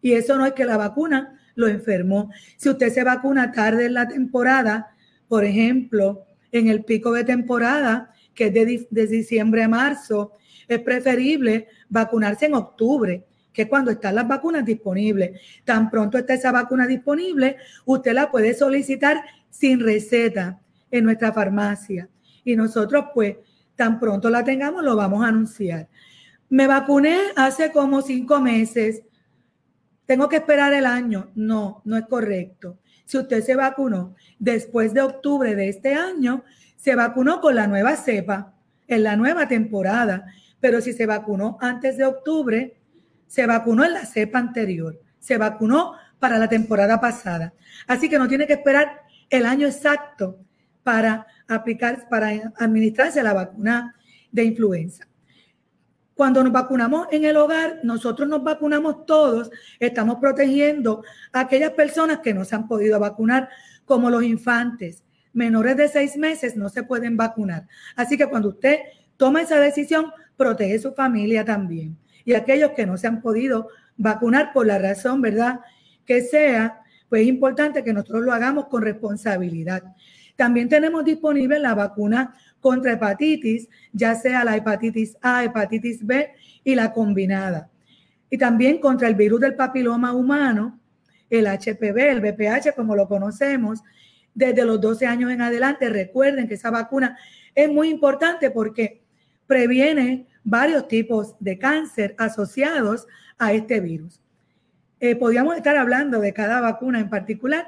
Y 0.01 0.13
eso 0.13 0.37
no 0.37 0.47
es 0.47 0.53
que 0.53 0.65
la 0.65 0.77
vacuna 0.77 1.39
lo 1.55 1.69
enfermó. 1.69 2.31
Si 2.57 2.69
usted 2.69 2.93
se 2.93 3.05
vacuna 3.05 3.53
tarde 3.53 3.87
en 3.87 3.95
la 3.95 4.09
temporada, 4.09 4.95
por 5.29 5.45
ejemplo, 5.45 6.25
en 6.53 6.69
el 6.69 6.85
pico 6.85 7.13
de 7.13 7.25
temporada, 7.25 8.13
que 8.35 8.47
es 8.47 8.89
de, 8.91 9.07
diciembre 9.07 9.63
a 9.63 9.69
marzo, 9.69 10.33
es 10.69 10.79
preferible 10.81 11.69
vacunarse 11.89 12.47
en 12.47 12.55
octubre, 12.55 13.27
que 13.53 13.69
cuando 13.69 13.91
están 13.91 14.15
las 14.15 14.29
vacunas 14.29 14.65
disponibles. 14.65 15.41
Tan 15.65 15.91
pronto 15.91 16.19
está 16.19 16.35
esa 16.35 16.53
vacuna 16.53 16.87
disponible, 16.87 17.57
usted 17.85 18.13
la 18.13 18.31
puede 18.31 18.55
solicitar 18.55 19.23
sin 19.49 19.81
receta 19.81 20.61
en 20.91 21.05
nuestra 21.05 21.33
farmacia. 21.33 22.09
Y 22.45 22.57
nosotros, 22.57 23.07
pues, 23.15 23.37
tan 23.77 23.99
pronto 23.99 24.31
la 24.31 24.45
tengamos, 24.45 24.83
lo 24.83 24.97
vamos 24.97 25.25
a 25.25 25.29
anunciar. 25.29 25.89
Me 26.49 26.67
vacuné 26.67 27.17
hace 27.37 27.71
como 27.73 28.03
cinco 28.03 28.41
meses. 28.41 29.03
Tengo 30.07 30.29
que 30.29 30.37
esperar 30.37 30.73
el 30.73 30.87
año. 30.87 31.31
No, 31.35 31.83
no 31.85 31.97
es 31.97 32.07
correcto. 32.07 32.79
Si 33.05 33.19
usted 33.19 33.43
se 33.43 33.57
vacunó 33.57 34.15
después 34.39 34.95
de 34.95 35.03
octubre 35.03 35.55
de 35.55 35.69
este 35.69 35.95
año, 35.95 36.45
se 36.77 36.95
vacunó 36.95 37.41
con 37.41 37.55
la 37.55 37.67
nueva 37.67 37.97
cepa 37.97 38.55
en 38.87 39.05
la 39.05 39.17
nueva 39.17 39.47
temporada, 39.47 40.27
pero 40.59 40.81
si 40.81 40.93
se 40.93 41.07
vacunó 41.07 41.57
antes 41.61 41.97
de 41.97 42.05
octubre, 42.05 42.80
se 43.31 43.47
vacunó 43.47 43.85
en 43.85 43.93
la 43.93 44.07
cepa 44.07 44.41
anterior, 44.41 45.01
se 45.21 45.39
vacunó 45.39 45.95
para 46.19 46.37
la 46.37 46.49
temporada 46.49 47.01
pasada. 47.01 47.55
Así 47.87 48.09
que 48.09 48.19
no 48.19 48.27
tiene 48.27 48.45
que 48.45 48.55
esperar 48.55 49.03
el 49.31 49.47
año 49.47 49.69
exacto 49.69 50.41
para 50.83 51.29
aplicar, 51.47 52.09
para 52.09 52.53
administrarse 52.57 53.23
la 53.23 53.33
vacuna 53.33 53.95
de 54.33 54.43
influenza. 54.43 55.07
Cuando 56.17 56.43
nos 56.43 56.53
vacunamos 56.53 57.07
en 57.13 57.25
el 57.25 57.37
hogar, 57.37 57.79
nosotros 57.85 58.29
nos 58.29 58.43
vacunamos 58.43 59.07
todos, 59.07 59.49
estamos 59.79 60.17
protegiendo 60.17 61.05
a 61.33 61.41
aquellas 61.41 61.71
personas 61.71 62.19
que 62.19 62.35
no 62.35 62.45
se 62.45 62.57
han 62.57 62.67
podido 62.67 62.99
vacunar, 62.99 63.49
como 63.85 64.11
los 64.11 64.25
infantes, 64.25 65.05
menores 65.33 65.77
de 65.77 65.87
seis 65.87 66.17
meses 66.17 66.57
no 66.57 66.69
se 66.69 66.83
pueden 66.83 67.17
vacunar. 67.17 67.69
Así 67.95 68.17
que 68.17 68.27
cuando 68.27 68.49
usted 68.49 68.81
toma 69.17 69.43
esa 69.43 69.61
decisión, 69.61 70.11
protege 70.37 70.81
su 70.81 70.93
familia 70.95 71.45
también. 71.45 71.97
Y 72.25 72.35
aquellos 72.35 72.73
que 72.73 72.87
no 72.87 72.97
se 72.97 73.07
han 73.07 73.21
podido 73.21 73.69
vacunar 73.97 74.53
por 74.53 74.67
la 74.67 74.79
razón, 74.79 75.21
¿verdad? 75.21 75.61
Que 76.07 76.23
sea, 76.23 76.81
pues 77.09 77.23
es 77.23 77.29
importante 77.29 77.85
que 77.85 77.93
nosotros 77.93 78.23
lo 78.23 78.33
hagamos 78.33 78.67
con 78.67 78.83
responsabilidad. 78.83 79.83
También 80.37 80.69
tenemos 80.69 81.05
disponible 81.05 81.59
la 81.59 81.75
vacuna 81.75 82.35
contra 82.61 82.93
hepatitis, 82.93 83.69
ya 83.93 84.15
sea 84.15 84.45
la 84.45 84.57
hepatitis 84.57 85.17
A, 85.21 85.45
hepatitis 85.45 86.07
B 86.07 86.31
y 86.65 86.75
la 86.75 86.93
combinada. 86.93 87.69
Y 88.31 88.39
también 88.39 88.79
contra 88.79 89.09
el 89.09 89.17
virus 89.17 89.41
del 89.41 89.55
papiloma 89.55 90.13
humano, 90.13 90.81
el 91.29 91.47
HPV, 91.47 92.11
el 92.11 92.21
VPH, 92.21 92.75
como 92.75 92.97
lo 92.97 93.09
conocemos, 93.09 93.83
desde 94.35 94.65
los 94.65 94.81
12 94.81 95.07
años 95.07 95.31
en 95.31 95.43
adelante. 95.43 95.89
Recuerden 95.89 96.49
que 96.49 96.55
esa 96.55 96.71
vacuna 96.71 97.19
es 97.55 97.69
muy 97.69 97.89
importante 97.89 98.51
porque 98.51 99.03
previene 99.47 100.27
varios 100.45 100.89
tipos 100.89 101.37
de 101.41 101.59
cáncer 101.59 102.15
asociados 102.19 103.07
a 103.39 103.53
este 103.53 103.81
virus. 103.81 104.21
Eh, 105.01 105.17
podríamos 105.17 105.57
estar 105.57 105.77
hablando 105.77 106.21
de 106.21 106.33
cada 106.33 106.61
vacuna 106.61 107.01
en 107.01 107.09
particular, 107.09 107.67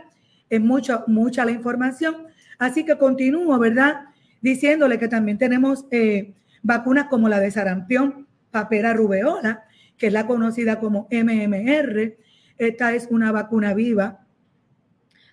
es 0.51 0.61
mucho, 0.61 1.05
mucha 1.07 1.45
la 1.45 1.53
información, 1.53 2.27
así 2.59 2.85
que 2.85 2.99
continúo, 2.99 3.59
¿verdad? 3.59 4.03
Diciéndole 4.41 4.99
que 4.99 5.09
también 5.09 5.39
tenemos 5.39 5.87
eh, 5.91 6.35
vacunas 6.63 7.07
como 7.07 7.29
la 7.29 7.41
de 7.41 7.51
sarampión, 7.51 8.27
papera 8.51 8.93
rubeola, 8.93 9.65
que 9.97 10.09
es 10.09 10.13
la 10.13 10.27
conocida 10.27 10.79
como 10.79 11.09
MMR. 11.11 12.17
Esta 12.59 12.95
es 12.95 13.09
una 13.11 13.33
vacuna 13.33 13.73
viva 13.73 14.19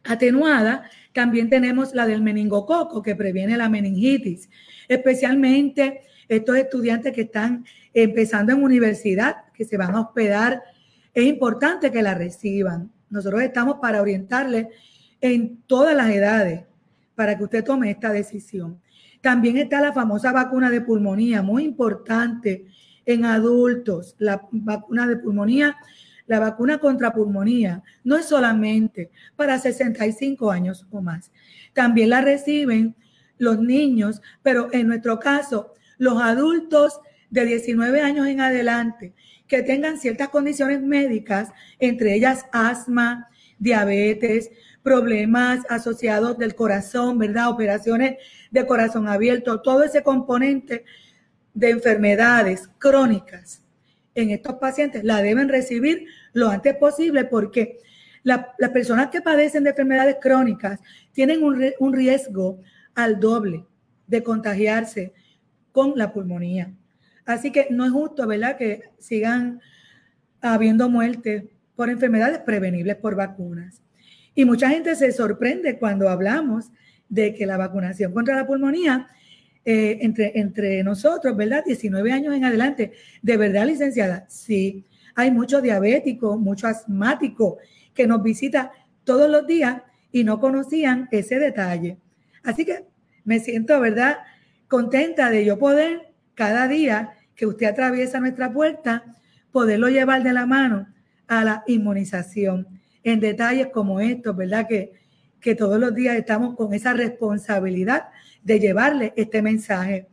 atenuada 0.06 0.90
también 1.14 1.50
tenemos 1.50 1.94
la 1.94 2.06
del 2.06 2.22
meningococo 2.22 3.02
que 3.02 3.16
previene 3.16 3.58
la 3.58 3.70
meningitis, 3.70 4.50
especialmente 4.88 6.02
estos 6.30 6.56
estudiantes 6.56 7.14
que 7.14 7.22
están 7.22 7.66
empezando 7.94 8.54
en 8.54 8.64
universidad, 8.64 9.52
que 9.54 9.66
se 9.66 9.76
van 9.76 9.96
a 9.96 10.02
hospedar. 10.02 10.64
Es 11.14 11.26
importante 11.26 11.92
que 11.92 12.02
la 12.02 12.14
reciban. 12.14 12.92
Nosotros 13.10 13.42
estamos 13.42 13.80
para 13.82 14.02
orientarles 14.02 14.68
en 15.20 15.62
todas 15.68 15.96
las 15.96 16.10
edades 16.10 16.64
para 17.16 17.38
que 17.38 17.44
usted 17.44 17.66
tome 17.66 17.92
esta 17.92 18.14
decisión. 18.14 18.80
También 19.20 19.58
está 19.58 19.82
la 19.82 19.92
famosa 19.92 20.32
vacuna 20.32 20.70
de 20.70 20.80
pulmonía, 20.80 21.42
muy 21.42 21.66
importante 21.66 22.68
en 23.06 23.26
adultos. 23.26 24.16
La 24.20 24.48
vacuna 24.52 25.08
de 25.08 25.18
pulmonía 25.18 25.76
la 26.30 26.40
vacuna 26.40 26.78
contra 26.78 27.12
pulmonía 27.12 27.82
no 28.04 28.16
es 28.16 28.28
solamente 28.28 29.10
para 29.36 29.58
65 29.58 30.52
años 30.52 30.86
o 30.92 31.02
más. 31.02 31.32
También 31.74 32.12
la 32.12 32.22
reciben 32.22 32.96
los 33.40 33.60
niños, 33.60 34.22
pero 34.44 34.70
en 34.72 34.88
nuestro 34.90 35.18
caso, 35.18 35.74
los 36.00 36.20
adultos 36.20 37.00
de 37.30 37.46
19 37.46 38.02
años 38.02 38.26
en 38.26 38.42
adelante 38.42 39.14
que 39.48 39.62
tengan 39.62 40.00
ciertas 40.00 40.30
condiciones 40.30 40.82
médicas, 40.82 41.50
entre 41.78 42.16
ellas 42.16 42.46
asma, 42.52 43.30
diabetes, 43.60 44.50
problemas 44.82 45.66
asociados 45.70 46.38
del 46.38 46.56
corazón, 46.56 47.18
¿verdad? 47.20 47.50
Operaciones 47.50 48.18
de 48.50 48.66
corazón 48.66 49.08
abierto, 49.08 49.62
todo 49.62 49.84
ese 49.84 50.02
componente 50.02 50.86
de 51.54 51.70
enfermedades 51.72 52.70
crónicas 52.78 53.62
en 54.16 54.32
estos 54.32 54.56
pacientes 54.56 55.04
la 55.04 55.22
deben 55.22 55.50
recibir 55.50 56.06
lo 56.34 56.50
antes 56.50 56.76
posible 56.76 57.26
porque 57.26 57.80
las 58.24 58.70
personas 58.72 59.10
que 59.10 59.22
padecen 59.22 59.64
de 59.64 59.72
enfermedades 59.72 60.18
crónicas 60.22 60.80
tienen 61.12 61.44
un, 61.44 61.74
un 61.80 61.94
riesgo 61.94 62.62
al 62.94 63.20
doble 63.20 63.66
de 64.08 64.24
contagiarse 64.24 65.14
con 65.80 65.98
la 65.98 66.12
pulmonía. 66.12 66.74
Así 67.26 67.52
que 67.52 67.68
no 67.70 67.86
es 67.86 67.92
justo, 67.92 68.28
¿verdad?, 68.28 68.58
que 68.58 68.82
sigan 68.98 69.62
habiendo 70.42 70.90
muertes 70.90 71.46
por 71.74 71.90
enfermedades 71.90 72.40
prevenibles 72.40 72.98
por 72.98 73.16
vacunas. 73.16 73.82
Y 74.36 74.44
mucha 74.44 74.70
gente 74.70 74.94
se 74.96 75.14
sorprende 75.14 75.80
cuando 75.80 76.10
hablamos 76.10 76.70
de 77.08 77.34
que 77.34 77.46
la 77.46 77.56
vacunación 77.56 78.14
contra 78.14 78.36
la 78.36 78.46
pulmonía 78.46 79.08
eh, 79.64 80.00
entre, 80.02 80.38
entre 80.38 80.84
nosotros, 80.84 81.38
¿verdad? 81.38 81.64
19 81.66 82.12
años 82.12 82.36
en 82.36 82.44
adelante, 82.44 82.92
de 83.22 83.38
verdad, 83.38 83.66
licenciada, 83.66 84.26
sí, 84.28 84.86
hay 85.16 85.32
mucho 85.32 85.62
diabético, 85.62 86.38
mucho 86.38 86.68
asmático 86.68 87.58
que 87.94 88.06
nos 88.06 88.22
visita 88.22 88.74
todos 89.06 89.30
los 89.30 89.48
días 89.48 89.82
y 90.12 90.26
no 90.26 90.42
conocían 90.42 91.08
ese 91.12 91.40
detalle. 91.40 91.98
Así 92.44 92.66
que 92.66 92.86
me 93.24 93.40
siento, 93.40 93.80
¿verdad?, 93.80 94.18
contenta 94.70 95.30
de 95.30 95.44
yo 95.44 95.60
poder 95.60 96.14
cada 96.36 96.70
día 96.70 97.16
que 97.36 97.46
usted 97.46 97.66
atraviesa 97.66 98.22
nuestra 98.22 98.54
puerta, 98.54 99.04
poderlo 99.52 99.90
llevar 99.90 100.24
de 100.24 100.32
la 100.32 100.46
mano 100.46 100.88
a 101.28 101.44
la 101.44 101.64
inmunización 101.68 102.68
en 103.04 103.20
detalles 103.20 103.68
como 103.74 104.00
estos, 104.00 104.36
¿verdad? 104.38 104.68
Que, 104.68 104.94
que 105.42 105.56
todos 105.56 105.80
los 105.80 105.94
días 105.94 106.16
estamos 106.16 106.56
con 106.56 106.74
esa 106.74 106.94
responsabilidad 106.94 108.10
de 108.44 108.60
llevarle 108.60 109.14
este 109.18 109.42
mensaje. 109.42 110.08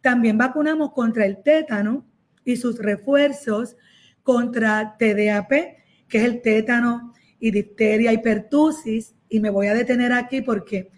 También 0.00 0.36
vacunamos 0.36 0.92
contra 0.92 1.24
el 1.24 1.42
tétano 1.42 2.04
y 2.44 2.56
sus 2.56 2.78
refuerzos 2.78 3.76
contra 4.22 4.96
TDAP, 4.98 5.50
que 6.08 6.18
es 6.18 6.24
el 6.24 6.42
tétano 6.42 7.12
y 7.38 7.50
difteria 7.50 8.12
y 8.12 8.18
pertusis. 8.18 9.14
Y 9.28 9.38
me 9.40 9.50
voy 9.50 9.68
a 9.68 9.74
detener 9.74 10.12
aquí 10.12 10.40
porque 10.40 10.90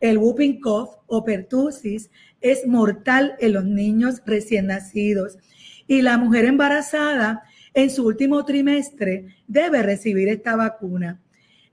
el 0.00 0.18
whooping 0.18 0.60
cough 0.60 0.98
o 1.06 1.24
pertusis 1.24 2.10
es 2.40 2.66
mortal 2.66 3.34
en 3.40 3.54
los 3.54 3.64
niños 3.64 4.22
recién 4.26 4.66
nacidos. 4.66 5.38
Y 5.86 6.02
la 6.02 6.18
mujer 6.18 6.44
embarazada 6.44 7.42
en 7.74 7.90
su 7.90 8.06
último 8.06 8.44
trimestre 8.44 9.36
debe 9.46 9.82
recibir 9.82 10.28
esta 10.28 10.56
vacuna. 10.56 11.20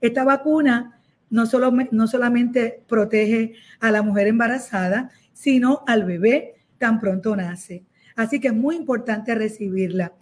Esta 0.00 0.24
vacuna 0.24 1.00
no, 1.30 1.46
solo, 1.46 1.72
no 1.90 2.06
solamente 2.06 2.82
protege 2.86 3.54
a 3.80 3.90
la 3.90 4.02
mujer 4.02 4.28
embarazada, 4.28 5.10
sino 5.32 5.82
al 5.86 6.04
bebé 6.04 6.54
tan 6.78 7.00
pronto 7.00 7.34
nace. 7.34 7.84
Así 8.16 8.40
que 8.40 8.48
es 8.48 8.54
muy 8.54 8.76
importante 8.76 9.34
recibirla. 9.34 10.12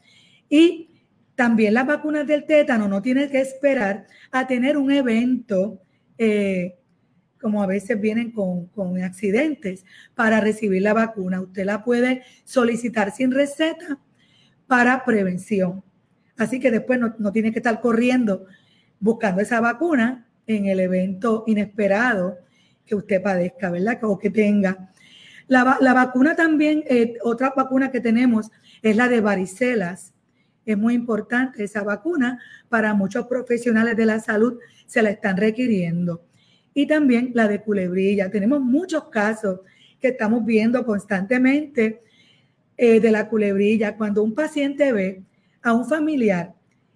Y 0.48 0.88
también 1.34 1.74
las 1.74 1.86
vacunas 1.86 2.26
del 2.26 2.44
tétano 2.44 2.88
no 2.88 3.02
tienen 3.02 3.30
que 3.30 3.40
esperar 3.40 4.06
a 4.30 4.46
tener 4.46 4.76
un 4.76 4.90
evento, 4.90 5.82
eh, 6.18 6.76
como 7.42 7.62
a 7.62 7.66
veces 7.66 8.00
vienen 8.00 8.30
con, 8.30 8.68
con 8.68 9.02
accidentes, 9.02 9.84
para 10.14 10.40
recibir 10.40 10.80
la 10.80 10.94
vacuna. 10.94 11.42
Usted 11.42 11.66
la 11.66 11.84
puede 11.84 12.22
solicitar 12.44 13.10
sin 13.10 13.32
receta 13.32 13.98
para 14.66 15.04
prevención. 15.04 15.84
Así 16.38 16.60
que 16.60 16.70
después 16.70 16.98
no, 16.98 17.14
no 17.18 17.32
tiene 17.32 17.52
que 17.52 17.58
estar 17.58 17.80
corriendo 17.80 18.46
buscando 19.00 19.42
esa 19.42 19.60
vacuna 19.60 20.28
en 20.46 20.66
el 20.66 20.80
evento 20.80 21.44
inesperado 21.46 22.38
que 22.86 22.94
usted 22.94 23.22
padezca, 23.22 23.70
¿verdad? 23.70 23.98
O 24.02 24.18
que 24.18 24.30
tenga. 24.30 24.90
La, 25.48 25.64
vacuna 25.92 26.34
también, 26.34 26.82
eh, 26.88 27.18
otra 27.22 27.52
vacuna 27.54 27.90
que 27.90 28.00
tenemos 28.00 28.50
es 28.80 28.96
la 28.96 29.08
de 29.08 29.20
varicelas. 29.20 30.14
Es 30.64 30.78
muy 30.78 30.94
importante 30.94 31.64
esa 31.64 31.82
vacuna 31.82 32.38
para 32.68 32.94
muchos 32.94 33.26
profesionales 33.26 33.96
de 33.96 34.06
la 34.06 34.20
salud, 34.20 34.58
se 34.86 35.02
la 35.02 35.10
están 35.10 35.36
requiriendo. 35.36 36.24
Y 36.74 36.86
también 36.86 37.32
la 37.34 37.48
de 37.48 37.60
culebrilla. 37.62 38.30
Tenemos 38.30 38.60
muchos 38.60 39.04
casos 39.04 39.60
que 40.00 40.08
estamos 40.08 40.44
viendo 40.44 40.84
constantemente 40.84 42.02
eh, 42.76 43.00
de 43.00 43.10
la 43.10 43.28
culebrilla. 43.28 43.96
Cuando 43.96 44.22
un 44.22 44.34
paciente 44.34 44.92
ve 44.92 45.22
a 45.62 45.72
un 45.72 45.86
familiar 45.86 46.54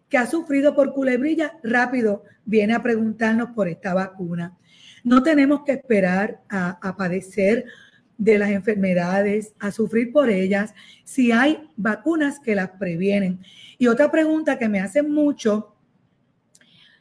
que 0.08 0.18
ha 0.18 0.26
sufrido 0.26 0.74
por 0.74 0.92
culebrilla, 0.92 1.58
rápido 1.62 2.24
viene 2.44 2.74
a 2.74 2.82
preguntarnos 2.82 3.50
por 3.50 3.68
esta 3.68 3.94
vacuna. 3.94 4.56
No 5.04 5.22
tenemos 5.22 5.62
que 5.64 5.72
esperar 5.72 6.40
a, 6.48 6.96
padecer 6.96 7.66
de 8.18 8.38
las 8.38 8.50
enfermedades, 8.50 9.54
a 9.58 9.70
sufrir 9.70 10.10
por 10.10 10.30
ellas, 10.30 10.74
si 11.04 11.32
hay 11.32 11.70
vacunas 11.76 12.40
que 12.40 12.54
las 12.54 12.70
previenen. 12.70 13.40
Y 13.78 13.88
otra 13.88 14.10
pregunta 14.10 14.58
que 14.58 14.68
me 14.68 14.80
hacen 14.80 15.12
mucho, 15.12 15.76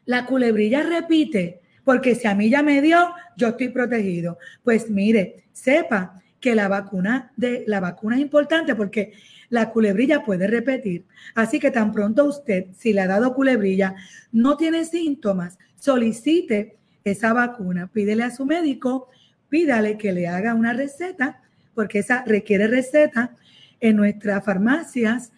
la 0.06 0.26
culebrilla 0.26 0.84
repite, 0.84 1.62
porque 1.86 2.16
si 2.16 2.28
a 2.28 2.36
mí 2.36 2.50
ya 2.50 2.64
me 2.64 2.82
dio, 2.82 3.14
yo 3.38 3.50
estoy 3.50 3.70
protegido. 3.70 4.38
Pues 4.64 4.90
mire, 4.90 5.46
sepa 5.54 6.22
que 6.42 6.56
la 6.56 6.68
vacuna 6.68 7.32
de 7.38 7.64
la 7.68 7.80
vacuna 7.80 8.16
es 8.16 8.22
importante 8.22 8.76
porque 8.76 9.14
la 9.50 9.70
culebrilla 9.70 10.24
puede 10.26 10.48
repetir. 10.48 11.06
Así 11.36 11.60
que 11.60 11.72
tan 11.72 11.94
pronto 11.94 12.26
usted, 12.26 12.66
si 12.76 12.92
le 12.92 13.02
ha 13.02 13.08
dado 13.08 13.34
culebrilla, 13.34 13.96
no 14.32 14.58
tiene 14.58 14.84
síntomas, 14.84 15.58
solicite 15.78 16.76
esa 17.04 17.34
vacuna, 17.34 17.88
pídele 17.88 18.24
a 18.24 18.32
su 18.32 18.46
médico, 18.46 19.10
pídale 19.48 19.98
que 19.98 20.12
le 20.12 20.28
haga 20.28 20.56
una 20.56 20.74
receta, 20.74 21.42
porque 21.76 22.00
esa 22.00 22.24
requiere 22.26 22.68
receta. 22.68 23.36
En 23.80 23.98
nuestras 23.98 24.44
farmacias 24.44 25.32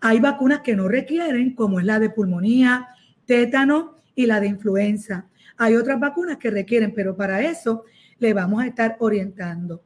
hay 0.00 0.20
vacunas 0.20 0.60
que 0.60 0.76
no 0.76 0.88
requieren, 0.88 1.54
como 1.54 1.78
es 1.78 1.84
la 1.84 1.98
de 1.98 2.08
pulmonía, 2.08 2.88
tétano 3.26 3.96
y 4.14 4.26
la 4.26 4.40
de 4.40 4.46
influenza. 4.46 5.26
Hay 5.62 5.76
otras 5.76 6.00
vacunas 6.00 6.38
que 6.38 6.50
requieren, 6.50 6.94
pero 6.94 7.14
para 7.14 7.42
eso 7.42 7.84
le 8.18 8.32
vamos 8.32 8.62
a 8.62 8.66
estar 8.66 8.96
orientando. 8.98 9.84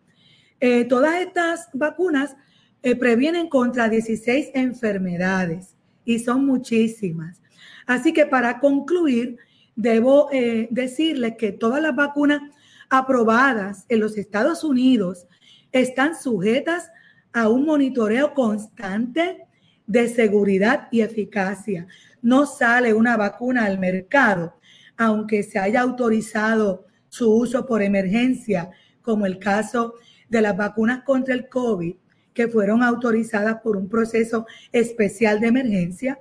Eh, 0.61 0.85
todas 0.85 1.21
estas 1.21 1.69
vacunas 1.73 2.37
eh, 2.85 2.95
previenen 2.95 3.49
contra 3.49 3.89
16 3.89 4.53
enfermedades 4.55 5.75
y 6.05 6.21
son 6.21 6.47
muchísimas. 6.47 7.43
Así 7.87 8.13
que 8.13 8.25
para 8.25 8.61
concluir, 8.61 9.37
debo 9.75 10.29
eh, 10.31 10.69
decirles 10.71 11.35
que 11.37 11.51
todas 11.51 11.83
las 11.83 11.97
vacunas 11.97 12.41
aprobadas 12.89 13.85
en 13.89 13.99
los 13.99 14.17
Estados 14.17 14.63
Unidos 14.63 15.27
están 15.73 16.15
sujetas 16.15 16.89
a 17.33 17.49
un 17.49 17.67
monitoreo 17.67 18.33
constante 18.33 19.49
de 19.89 20.09
seguridad 20.09 20.87
y 20.93 21.01
eficacia. 21.01 21.89
No 22.23 22.47
sale 22.47 22.95
una 22.95 23.17
vacuna 23.17 23.65
al 23.65 23.81
mercado, 23.81 24.55
aunque 24.97 25.43
se 25.43 25.59
haya 25.59 25.81
autorizado 25.81 26.87
su 27.09 27.33
uso 27.33 27.67
por 27.67 27.83
emergencia, 27.83 28.71
como 29.03 29.27
el 29.27 29.39
caso 29.39 29.95
de 30.29 30.43
las 30.43 30.57
vacunas 30.57 31.03
contra 31.05 31.35
el 31.35 31.49
COVID, 31.49 31.95
que 32.33 32.49
fueron 32.49 32.83
autorizadas 32.83 33.61
por 33.63 33.77
un 33.77 33.89
proceso 33.89 34.47
especial 34.73 35.41
de 35.41 35.47
emergencia, 35.49 36.19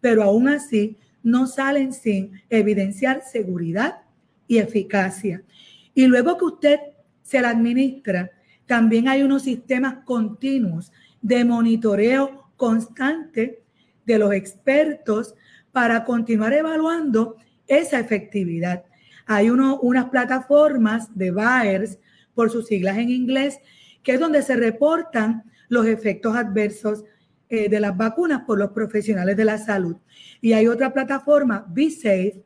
pero 0.00 0.22
aún 0.22 0.48
así 0.48 0.98
no 1.22 1.46
salen 1.46 1.92
sin 1.92 2.42
evidenciar 2.50 3.22
seguridad 3.22 4.02
y 4.46 4.58
eficacia. 4.58 5.42
Y 5.94 6.06
luego 6.06 6.36
que 6.36 6.44
usted 6.44 6.80
se 7.22 7.40
la 7.40 7.50
administra, 7.50 8.30
también 8.66 9.08
hay 9.08 9.22
unos 9.22 9.42
sistemas 9.42 10.04
continuos 10.04 10.92
de 11.22 11.44
monitoreo 11.44 12.50
constante 12.56 13.62
de 14.04 14.18
los 14.18 14.32
expertos 14.34 15.34
para 15.72 16.04
continuar 16.04 16.52
evaluando 16.52 17.36
esa 17.66 18.00
efectividad. 18.00 18.84
Hay 19.26 19.50
uno, 19.50 19.78
unas 19.80 20.10
plataformas 20.10 21.16
de 21.16 21.30
buyers, 21.30 21.98
por 22.34 22.50
sus 22.50 22.66
siglas 22.66 22.98
en 22.98 23.10
inglés, 23.10 23.58
que 24.02 24.12
es 24.12 24.20
donde 24.20 24.42
se 24.42 24.56
reportan 24.56 25.44
los 25.68 25.86
efectos 25.86 26.36
adversos 26.36 27.04
eh, 27.48 27.68
de 27.68 27.80
las 27.80 27.96
vacunas 27.96 28.42
por 28.42 28.58
los 28.58 28.70
profesionales 28.70 29.36
de 29.36 29.44
la 29.44 29.58
salud. 29.58 29.96
Y 30.40 30.52
hay 30.52 30.66
otra 30.66 30.92
plataforma, 30.92 31.64
BeSafe, 31.68 32.42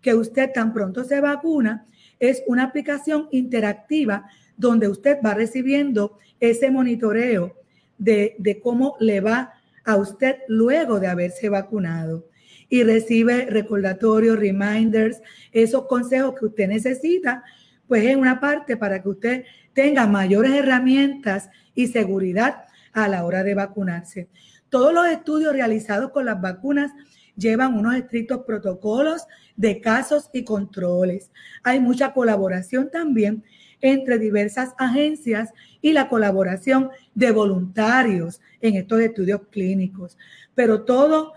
que 0.00 0.14
usted 0.14 0.50
tan 0.52 0.72
pronto 0.72 1.04
se 1.04 1.20
vacuna, 1.20 1.86
es 2.18 2.42
una 2.46 2.64
aplicación 2.64 3.28
interactiva 3.32 4.26
donde 4.56 4.88
usted 4.88 5.18
va 5.24 5.34
recibiendo 5.34 6.18
ese 6.38 6.70
monitoreo 6.70 7.56
de, 7.98 8.36
de 8.38 8.60
cómo 8.60 8.96
le 9.00 9.20
va 9.20 9.52
a 9.84 9.96
usted 9.96 10.36
luego 10.48 11.00
de 11.00 11.06
haberse 11.06 11.48
vacunado 11.48 12.26
y 12.70 12.84
recibe 12.84 13.46
recordatorios, 13.46 14.38
reminders, 14.38 15.20
esos 15.52 15.86
consejos 15.86 16.34
que 16.38 16.46
usted 16.46 16.68
necesita, 16.68 17.44
pues 17.86 18.04
es 18.04 18.16
una 18.16 18.40
parte 18.40 18.76
para 18.76 19.02
que 19.02 19.08
usted 19.08 19.44
tenga 19.74 20.06
mayores 20.06 20.52
herramientas 20.52 21.50
y 21.74 21.88
seguridad 21.88 22.64
a 22.92 23.08
la 23.08 23.24
hora 23.24 23.42
de 23.42 23.54
vacunarse. 23.54 24.28
Todos 24.68 24.94
los 24.94 25.08
estudios 25.08 25.52
realizados 25.52 26.12
con 26.12 26.24
las 26.24 26.40
vacunas 26.40 26.92
llevan 27.36 27.76
unos 27.76 27.96
estrictos 27.96 28.42
protocolos 28.46 29.26
de 29.56 29.80
casos 29.80 30.30
y 30.32 30.44
controles. 30.44 31.30
Hay 31.64 31.80
mucha 31.80 32.12
colaboración 32.12 32.90
también 32.90 33.42
entre 33.80 34.18
diversas 34.18 34.74
agencias 34.78 35.50
y 35.80 35.92
la 35.92 36.08
colaboración 36.08 36.90
de 37.14 37.32
voluntarios 37.32 38.40
en 38.60 38.76
estos 38.76 39.00
estudios 39.00 39.40
clínicos. 39.50 40.18
Pero 40.54 40.84
todo, 40.84 41.32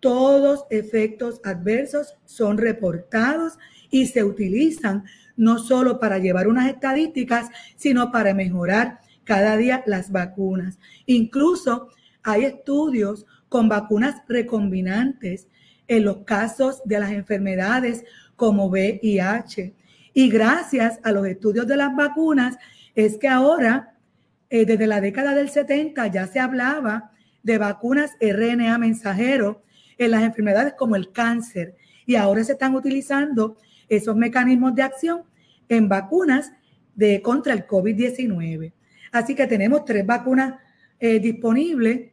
todos 0.00 0.64
efectos 0.70 1.40
adversos 1.44 2.16
son 2.24 2.58
reportados 2.58 3.58
y 3.90 4.06
se 4.06 4.24
utilizan 4.24 5.04
no 5.36 5.58
solo 5.58 6.00
para 6.00 6.18
llevar 6.18 6.48
unas 6.48 6.68
estadísticas, 6.68 7.48
sino 7.76 8.10
para 8.10 8.34
mejorar 8.34 9.00
cada 9.24 9.56
día 9.56 9.82
las 9.86 10.10
vacunas. 10.10 10.78
Incluso 11.06 11.88
hay 12.22 12.44
estudios 12.44 13.26
con 13.48 13.68
vacunas 13.68 14.16
recombinantes 14.28 15.48
en 15.88 16.04
los 16.04 16.18
casos 16.18 16.82
de 16.84 17.00
las 17.00 17.10
enfermedades 17.10 18.04
como 18.36 18.66
VIH. 18.66 19.74
Y 20.12 20.28
gracias 20.30 21.00
a 21.02 21.12
los 21.12 21.26
estudios 21.26 21.66
de 21.66 21.76
las 21.76 21.94
vacunas 21.94 22.56
es 22.94 23.16
que 23.18 23.28
ahora, 23.28 23.94
eh, 24.50 24.64
desde 24.64 24.86
la 24.86 25.00
década 25.00 25.34
del 25.34 25.50
70, 25.50 26.06
ya 26.08 26.26
se 26.26 26.40
hablaba 26.40 27.12
de 27.42 27.58
vacunas 27.58 28.12
RNA 28.20 28.78
mensajero 28.78 29.62
en 30.00 30.10
las 30.12 30.22
enfermedades 30.22 30.72
como 30.78 30.96
el 30.96 31.12
cáncer. 31.12 31.76
Y 32.06 32.14
ahora 32.16 32.42
se 32.42 32.52
están 32.52 32.74
utilizando 32.74 33.58
esos 33.88 34.16
mecanismos 34.16 34.74
de 34.74 34.82
acción 34.82 35.22
en 35.68 35.88
vacunas 35.88 36.52
de, 36.94 37.20
contra 37.20 37.52
el 37.52 37.66
COVID-19. 37.66 38.72
Así 39.12 39.34
que 39.34 39.46
tenemos 39.46 39.84
tres 39.84 40.06
vacunas 40.06 40.54
eh, 40.98 41.20
disponibles 41.20 42.12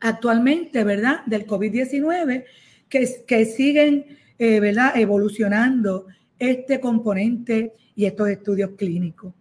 actualmente, 0.00 0.84
¿verdad? 0.84 1.24
Del 1.26 1.46
COVID-19 1.46 2.44
que, 2.88 3.24
que, 3.26 3.44
siguen, 3.44 4.16
eh, 4.38 4.60
¿verdad? 4.60 4.96
Evolucionando 4.96 6.06
este 6.38 6.78
componente 6.78 7.72
y 7.96 8.04
estos 8.04 8.28
estudios 8.28 8.70
clínicos. 8.76 9.34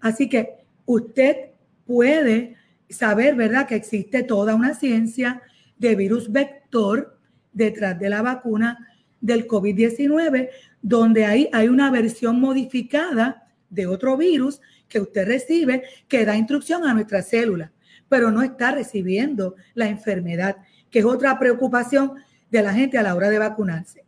Así 0.00 0.28
que 0.28 0.58
usted 0.86 1.36
puede 1.84 2.54
saber, 2.88 3.34
¿verdad?, 3.34 3.66
que 3.66 3.74
existe 3.74 4.22
toda 4.22 4.54
una 4.54 4.74
ciencia 4.74 5.42
de 5.88 5.96
virus 5.96 6.32
vector 6.32 7.18
detrás 7.52 7.98
de 7.98 8.08
la 8.08 8.22
vacuna 8.22 8.88
del 9.20 9.46
COVID-19, 9.46 10.48
donde 10.80 11.24
ahí 11.26 11.48
hay 11.52 11.68
una 11.68 11.90
versión 11.90 12.40
modificada 12.40 13.48
de 13.68 13.86
otro 13.86 14.16
virus 14.16 14.60
que 14.88 15.00
usted 15.00 15.26
recibe 15.26 15.82
que 16.08 16.24
da 16.24 16.36
instrucción 16.36 16.84
a 16.84 16.94
nuestra 16.94 17.22
célula, 17.22 17.72
pero 18.08 18.30
no 18.30 18.42
está 18.42 18.72
recibiendo 18.72 19.56
la 19.74 19.88
enfermedad, 19.88 20.56
que 20.90 21.00
es 21.00 21.04
otra 21.04 21.38
preocupación 21.38 22.14
de 22.50 22.62
la 22.62 22.72
gente 22.72 22.98
a 22.98 23.02
la 23.02 23.14
hora 23.14 23.28
de 23.28 23.38
vacunarse. 23.38 24.04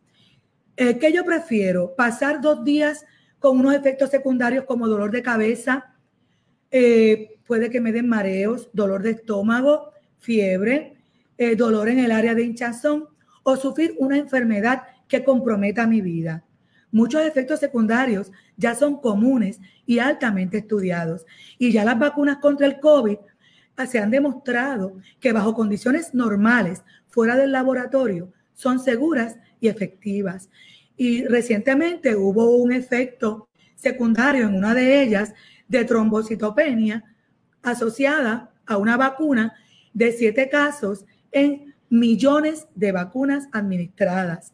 Eh, 0.77 0.97
¿Qué 0.97 1.11
yo 1.11 1.25
prefiero? 1.25 1.95
Pasar 1.95 2.41
dos 2.41 2.63
días 2.63 3.05
con 3.39 3.59
unos 3.59 3.75
efectos 3.75 4.09
secundarios 4.09 4.65
como 4.65 4.87
dolor 4.87 5.11
de 5.11 5.21
cabeza, 5.21 5.93
eh, 6.71 7.37
puede 7.45 7.69
que 7.69 7.81
me 7.81 7.91
den 7.91 8.07
mareos, 8.07 8.69
dolor 8.73 9.03
de 9.03 9.11
estómago, 9.11 9.91
fiebre, 10.17 10.96
eh, 11.37 11.55
dolor 11.55 11.89
en 11.89 11.99
el 11.99 12.11
área 12.11 12.35
de 12.35 12.43
hinchazón 12.43 13.05
o 13.43 13.55
sufrir 13.55 13.95
una 13.99 14.17
enfermedad 14.17 14.83
que 15.07 15.23
comprometa 15.23 15.87
mi 15.87 16.01
vida. 16.01 16.43
Muchos 16.91 17.21
efectos 17.21 17.59
secundarios 17.59 18.31
ya 18.55 18.75
son 18.75 18.99
comunes 18.99 19.59
y 19.85 19.99
altamente 19.99 20.57
estudiados. 20.57 21.25
Y 21.57 21.71
ya 21.71 21.85
las 21.85 21.99
vacunas 21.99 22.37
contra 22.37 22.65
el 22.65 22.79
COVID 22.79 23.17
ah, 23.75 23.85
se 23.85 23.99
han 23.99 24.11
demostrado 24.11 24.97
que 25.19 25.33
bajo 25.33 25.53
condiciones 25.53 26.13
normales, 26.13 26.83
fuera 27.07 27.35
del 27.35 27.51
laboratorio, 27.51 28.31
son 28.53 28.79
seguras 28.79 29.37
y 29.59 29.67
efectivas. 29.67 30.49
Y 30.95 31.25
recientemente 31.25 32.15
hubo 32.15 32.55
un 32.55 32.71
efecto 32.71 33.49
secundario 33.75 34.47
en 34.47 34.55
una 34.55 34.73
de 34.73 35.03
ellas 35.03 35.33
de 35.67 35.85
trombocitopenia 35.85 37.03
asociada 37.61 38.51
a 38.65 38.77
una 38.77 38.97
vacuna 38.97 39.55
de 39.93 40.11
siete 40.11 40.49
casos 40.49 41.05
en 41.31 41.73
millones 41.89 42.67
de 42.75 42.91
vacunas 42.91 43.47
administradas 43.51 44.53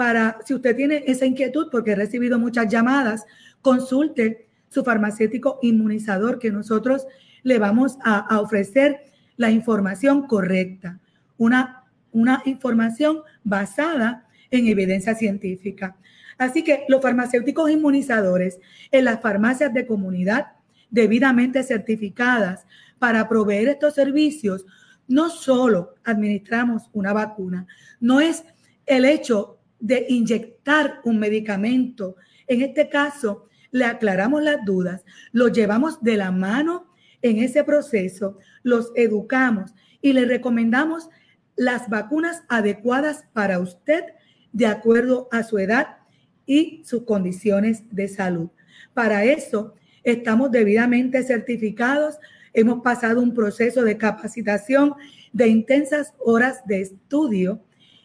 para, 0.00 0.38
si 0.46 0.54
usted 0.54 0.74
tiene 0.74 1.04
esa 1.06 1.26
inquietud, 1.26 1.68
porque 1.70 1.90
he 1.90 1.94
recibido 1.94 2.38
muchas 2.38 2.68
llamadas, 2.68 3.26
consulte 3.60 4.46
su 4.70 4.82
farmacéutico 4.82 5.58
inmunizador 5.60 6.38
que 6.38 6.50
nosotros 6.50 7.06
le 7.42 7.58
vamos 7.58 7.98
a, 8.02 8.40
ofrecer 8.40 9.00
la 9.36 9.50
información 9.50 10.26
correcta, 10.26 10.98
una, 11.36 11.84
una 12.12 12.40
información 12.46 13.20
basada 13.44 14.26
en 14.50 14.68
evidencia 14.68 15.14
científica. 15.14 15.96
Así 16.38 16.64
que 16.64 16.84
los 16.88 17.02
farmacéuticos 17.02 17.70
inmunizadores 17.70 18.58
en 18.90 19.04
las 19.04 19.20
farmacias 19.20 19.74
de 19.74 19.86
comunidad 19.86 20.52
debidamente 20.90 21.62
certificadas 21.62 22.64
para 22.98 23.28
proveer 23.28 23.68
estos 23.68 23.94
servicios, 23.94 24.64
no 25.10 25.28
solo 25.28 25.96
administramos 26.04 26.84
una 26.92 27.12
vacuna, 27.12 27.66
no 27.98 28.20
es 28.20 28.44
el 28.86 29.04
hecho 29.04 29.58
de 29.80 30.06
inyectar 30.08 31.00
un 31.04 31.18
medicamento. 31.18 32.16
En 32.46 32.62
este 32.62 32.88
caso, 32.88 33.48
le 33.72 33.84
aclaramos 33.84 34.42
las 34.42 34.64
dudas, 34.64 35.04
los 35.32 35.52
llevamos 35.52 36.00
de 36.00 36.16
la 36.16 36.30
mano 36.30 36.92
en 37.22 37.38
ese 37.38 37.64
proceso, 37.64 38.38
los 38.62 38.92
educamos 38.94 39.74
y 40.00 40.12
le 40.12 40.26
recomendamos 40.26 41.08
las 41.56 41.88
vacunas 41.88 42.44
adecuadas 42.48 43.24
para 43.32 43.58
usted 43.58 44.04
de 44.52 44.66
acuerdo 44.66 45.28
a 45.32 45.42
su 45.42 45.58
edad 45.58 45.98
y 46.46 46.82
sus 46.84 47.02
condiciones 47.02 47.82
de 47.90 48.06
salud. 48.06 48.48
Para 48.94 49.24
eso 49.24 49.74
estamos 50.04 50.52
debidamente 50.52 51.24
certificados, 51.24 52.18
hemos 52.52 52.82
pasado 52.82 53.20
un 53.20 53.34
proceso 53.34 53.82
de 53.82 53.96
capacitación 53.96 54.94
de 55.32 55.48
intensas 55.48 56.14
horas 56.18 56.66
de 56.66 56.80
estudio 56.80 57.62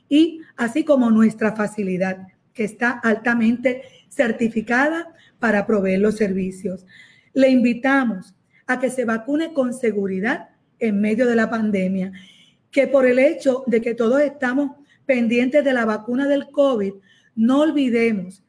y 0.09 0.41
así 0.55 0.83
como 0.83 1.09
nuestra 1.09 1.55
facilidad, 1.55 2.27
que 2.53 2.63
está 2.63 2.91
altamente 2.91 3.83
certificada 4.09 5.13
para 5.39 5.65
proveer 5.65 5.99
los 5.99 6.15
servicios. 6.15 6.85
Le 7.33 7.49
invitamos 7.49 8.33
a 8.67 8.79
que 8.79 8.89
se 8.89 9.05
vacune 9.05 9.53
con 9.53 9.73
seguridad 9.73 10.49
en 10.79 11.01
medio 11.01 11.25
de 11.27 11.35
la 11.35 11.49
pandemia, 11.49 12.11
que 12.71 12.87
por 12.87 13.05
el 13.05 13.19
hecho 13.19 13.63
de 13.67 13.81
que 13.81 13.95
todos 13.95 14.21
estamos 14.21 14.71
pendientes 15.05 15.63
de 15.63 15.73
la 15.73 15.85
vacuna 15.85 16.27
del 16.27 16.49
COVID, 16.49 16.93
no 17.35 17.61
olvidemos 17.61 18.43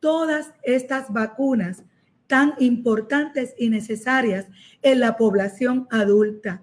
todas 0.00 0.52
estas 0.62 1.12
vacunas 1.12 1.84
tan 2.32 2.54
importantes 2.60 3.54
y 3.58 3.68
necesarias 3.68 4.46
en 4.80 5.00
la 5.00 5.18
población 5.18 5.86
adulta 5.90 6.62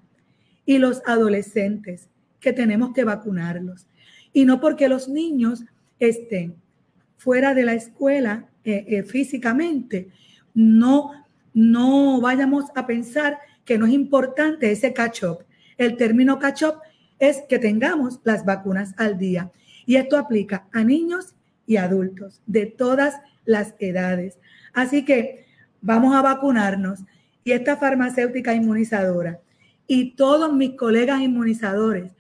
y 0.66 0.80
los 0.80 1.04
adolescentes, 1.06 2.10
que 2.40 2.54
tenemos 2.54 2.92
que 2.92 3.04
vacunarlos 3.04 3.86
y 4.34 4.46
no 4.46 4.60
porque 4.60 4.90
los 4.90 5.08
niños 5.08 5.64
estén 6.00 6.56
fuera 7.18 7.54
de 7.54 7.66
la 7.66 7.74
escuela 7.76 8.50
eh, 8.64 8.84
eh, 8.88 9.04
físicamente, 9.04 10.10
no, 10.56 11.12
no 11.54 12.20
vayamos 12.20 12.66
a 12.74 12.88
pensar 12.88 13.38
que 13.64 13.78
no 13.78 13.86
es 13.86 13.94
importante 13.94 14.72
ese 14.72 14.92
catch-up. 14.92 15.46
El 15.78 15.98
término 15.98 16.40
catch-up 16.40 16.80
es 17.20 17.44
que 17.48 17.60
tengamos 17.60 18.22
las 18.24 18.44
vacunas 18.44 18.96
al 18.98 19.20
día. 19.20 19.52
Y 19.86 19.98
esto 19.98 20.18
aplica 20.18 20.68
a 20.74 20.84
niños 20.84 21.36
y 21.68 21.78
adultos 21.78 22.42
de 22.48 22.66
todas 22.66 23.22
las 23.46 23.76
edades. 23.78 24.40
Así 24.74 25.06
que 25.06 25.49
vamos 25.82 26.16
a 26.16 26.22
vacunarnos. 26.22 27.00
Y 27.44 27.52
esta 27.52 27.78
farmacéutica 27.78 28.54
inmunizadora 28.54 29.40
y 29.88 30.12
todos 30.16 30.54
mis 30.54 30.76
colegas 30.76 31.22
inmunizadores 31.22 32.12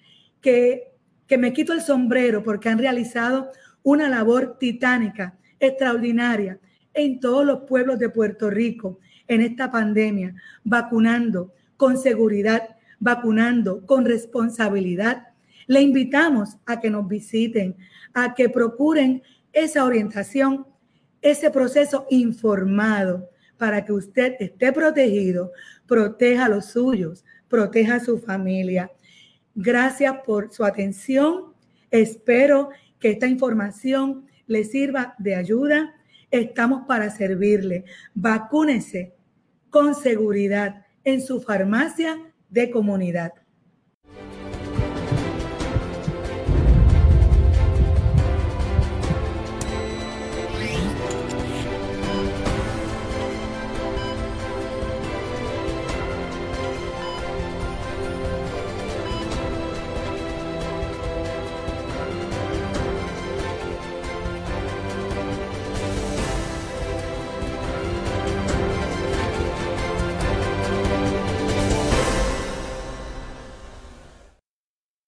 que 0.41 0.89
que 1.29 1.37
me 1.37 1.53
quito 1.53 1.73
el 1.73 1.81
sombrero 1.81 2.43
porque 2.43 2.69
han 2.69 2.79
realizado 2.79 3.51
una 3.83 4.09
labor 4.09 4.57
titánica, 4.59 5.37
extraordinaria, 5.59 6.59
en 6.95 7.19
todos 7.19 7.45
los 7.45 7.59
pueblos 7.61 7.99
de 7.99 8.09
Puerto 8.09 8.49
Rico 8.49 8.99
en 9.27 9.41
esta 9.41 9.71
pandemia, 9.71 10.33
vacunando 10.63 11.53
con 11.77 11.99
seguridad, 11.99 12.77
vacunando 12.99 13.85
con 13.85 14.05
responsabilidad. 14.05 15.27
Le 15.67 15.81
invitamos 15.81 16.57
a 16.65 16.79
que 16.79 16.89
nos 16.89 17.07
visiten, 17.07 17.77
a 18.15 18.33
que 18.33 18.49
procuren 18.49 19.21
esa 19.53 19.85
orientación, 19.85 20.65
ese 21.21 21.51
proceso 21.51 22.07
informado 22.09 23.29
para 23.59 23.83
que 23.85 23.91
usted 23.91 24.35
esté 24.39 24.71
protegido, 24.71 25.51
proteja 25.85 26.45
a 26.45 26.49
los 26.49 26.67
suyos, 26.67 27.25
proteja 27.49 27.95
a 27.95 27.99
su 27.99 28.17
familia. 28.17 28.89
Gracias 29.53 30.15
por 30.25 30.51
su 30.51 30.63
atención. 30.63 31.53
Espero 31.91 32.69
que 32.99 33.11
esta 33.11 33.27
información 33.27 34.25
le 34.47 34.63
sirva 34.63 35.13
de 35.19 35.35
ayuda. 35.35 35.93
Estamos 36.31 36.85
para 36.87 37.09
servirle. 37.09 37.83
Vacúnese 38.13 39.13
con 39.69 39.93
seguridad 39.93 40.85
en 41.03 41.21
su 41.21 41.41
farmacia 41.41 42.17
de 42.49 42.71
comunidad. 42.71 43.33